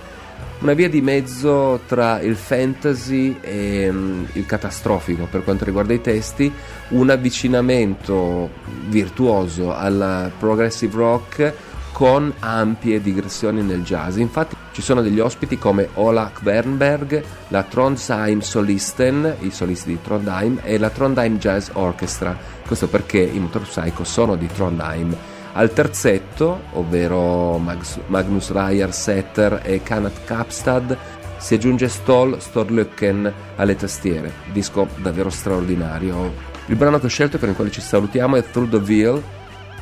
una 0.61 0.73
via 0.73 0.89
di 0.89 1.01
mezzo 1.01 1.81
tra 1.85 2.19
il 2.19 2.35
fantasy 2.35 3.37
e 3.39 3.89
um, 3.89 4.27
il 4.33 4.47
catastrofico 4.47 5.27
per 5.29 5.43
quanto 5.43 5.65
riguarda 5.65 5.93
i 5.93 6.01
testi, 6.01 6.51
un 6.89 7.11
avvicinamento 7.11 8.49
virtuoso 8.87 9.71
al 9.71 10.31
progressive 10.39 10.97
rock 10.97 11.53
con 11.99 12.33
ampie 12.39 13.01
digressioni 13.01 13.61
nel 13.61 13.83
jazz. 13.83 14.15
Infatti 14.15 14.55
ci 14.71 14.81
sono 14.81 15.01
degli 15.01 15.19
ospiti 15.19 15.57
come 15.57 15.89
Ola 15.95 16.31
Kvernberg, 16.33 17.21
la 17.49 17.63
Trondheim 17.63 18.39
Solisten, 18.39 19.35
i 19.41 19.51
solisti 19.51 19.89
di 19.89 20.01
Trondheim, 20.01 20.61
e 20.63 20.77
la 20.77 20.91
Trondheim 20.91 21.37
Jazz 21.37 21.71
Orchestra. 21.73 22.37
Questo 22.65 22.87
perché 22.87 23.19
i 23.19 23.37
Motor 23.37 23.67
sono 24.03 24.37
di 24.37 24.47
Trondheim. 24.47 25.13
Al 25.51 25.73
terzetto, 25.73 26.61
ovvero 26.75 27.57
Magnus 27.57 28.49
Reyer 28.49 28.93
Setter 28.93 29.59
e 29.61 29.83
Kanat 29.83 30.23
Kapstad, 30.23 30.97
si 31.35 31.55
aggiunge 31.55 31.89
Stoll 31.89 32.37
Storlöcken 32.37 33.29
alle 33.57 33.75
tastiere, 33.75 34.31
disco 34.53 34.87
davvero 35.01 35.29
straordinario. 35.29 36.47
Il 36.67 36.77
brano 36.77 36.97
che 36.97 37.07
ho 37.07 37.09
scelto 37.09 37.35
e 37.35 37.39
per 37.39 37.49
il 37.49 37.55
quale 37.55 37.71
ci 37.71 37.81
salutiamo 37.81 38.37
è 38.37 38.49
Through 38.49 38.69
the 38.69 38.79
Veil, 38.79 39.21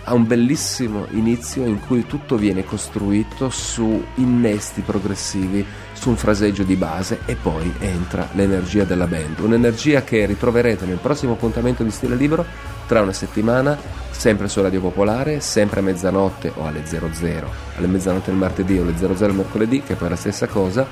ha 0.09 0.13
un 0.13 0.25
bellissimo 0.25 1.05
inizio 1.11 1.65
in 1.65 1.81
cui 1.81 2.05
tutto 2.05 2.37
viene 2.37 2.63
costruito 2.63 3.49
su 3.49 4.01
innesti 4.15 4.79
progressivi, 4.79 5.65
su 5.91 6.09
un 6.09 6.15
fraseggio 6.15 6.63
di 6.63 6.77
base 6.77 7.19
e 7.25 7.35
poi 7.35 7.73
entra 7.79 8.29
l'energia 8.31 8.85
della 8.85 9.05
band, 9.05 9.39
un'energia 9.39 10.03
che 10.03 10.25
ritroverete 10.25 10.85
nel 10.85 10.99
prossimo 10.99 11.33
appuntamento 11.33 11.83
di 11.83 11.91
stile 11.91 12.15
libero 12.15 12.45
tra 12.87 13.01
una 13.01 13.11
settimana, 13.11 13.77
sempre 14.09 14.47
su 14.47 14.61
Radio 14.61 14.79
Popolare, 14.79 15.41
sempre 15.41 15.81
a 15.81 15.83
mezzanotte 15.83 16.53
o 16.55 16.65
alle 16.65 16.85
00, 16.85 17.49
alle 17.75 17.87
mezzanotte 17.87 18.31
il 18.31 18.37
martedì 18.37 18.77
o 18.77 18.83
alle 18.83 18.95
00 18.95 19.25
il 19.25 19.33
mercoledì, 19.33 19.83
che 19.83 19.95
poi 19.95 20.07
è 20.07 20.11
la 20.11 20.15
stessa 20.15 20.47
cosa, 20.47 20.87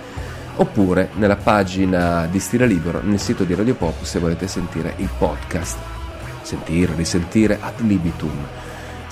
oppure 0.57 1.11
nella 1.13 1.38
pagina 1.38 2.28
di 2.30 2.39
Stile 2.39 2.68
Libero 2.68 2.99
nel 3.01 3.20
sito 3.22 3.45
di 3.45 3.55
Radio 3.55 3.76
Pop 3.76 4.03
se 4.03 4.20
volete 4.20 4.49
sentire 4.49 4.95
il 4.97 5.09
podcast. 5.18 5.78
Sentire, 6.41 6.93
risentire 6.95 7.59
ad 7.61 7.80
libitum. 7.80 8.64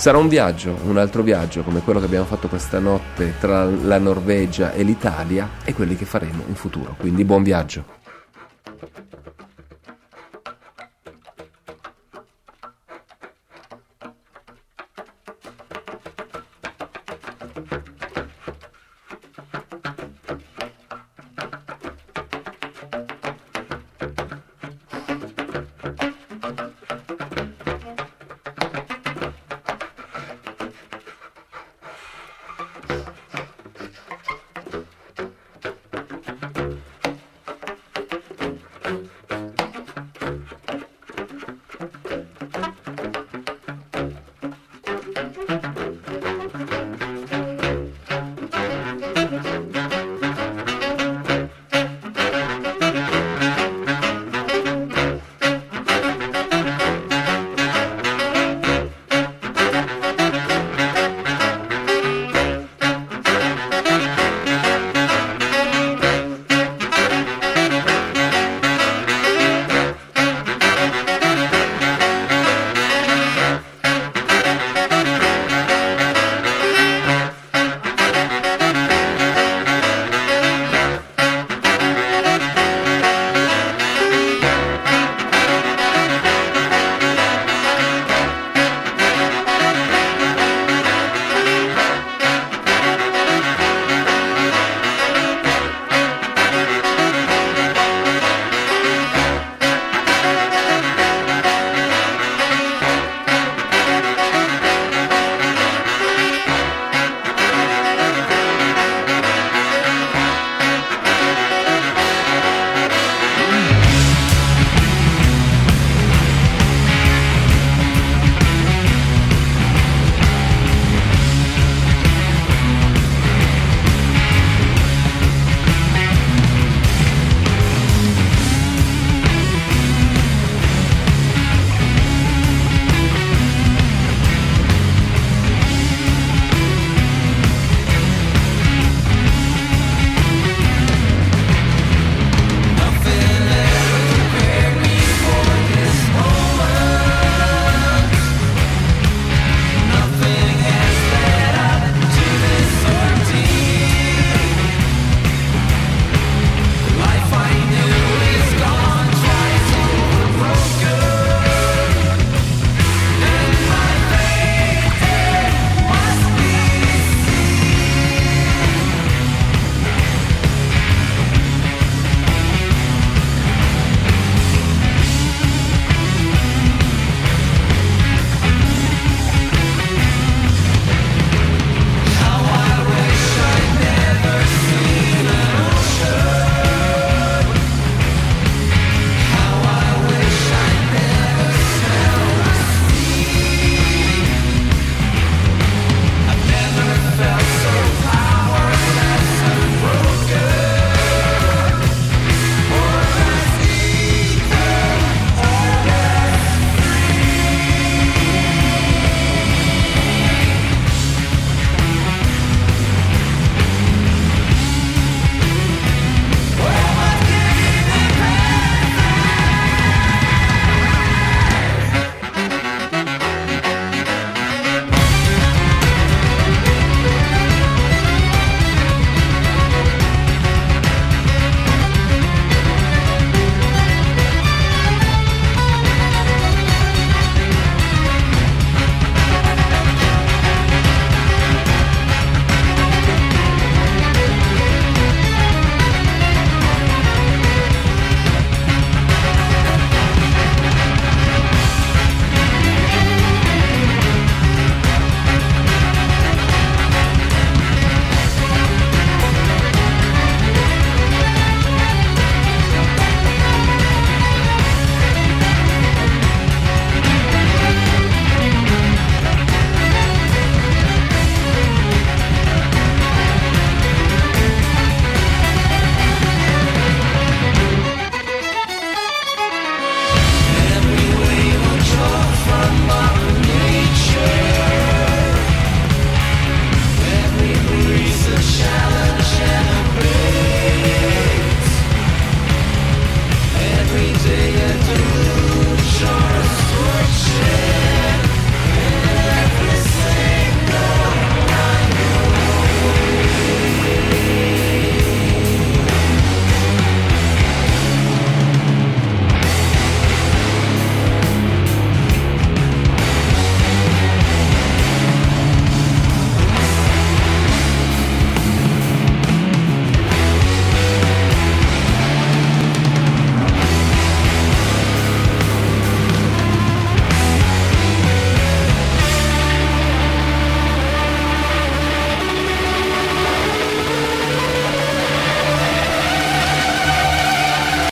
Sarà 0.04 0.18
un 0.18 0.28
viaggio, 0.28 0.78
un 0.84 0.98
altro 0.98 1.22
viaggio 1.22 1.62
come 1.62 1.80
quello 1.80 2.00
che 2.00 2.08
abbiamo 2.08 2.26
fatto 2.26 2.50
questa 2.50 2.78
notte 2.78 3.36
tra 3.40 3.64
la 3.64 3.98
Norvegia 4.00 4.74
e 4.74 4.84
l'Italia 4.84 5.52
e 5.64 5.74
quelli 5.74 5.96
che 5.96 6.04
faremo 6.04 6.44
in 6.46 6.56
futuro. 6.56 6.94
Quindi 7.00 7.24
buon 7.24 7.42
viaggio. 7.42 8.03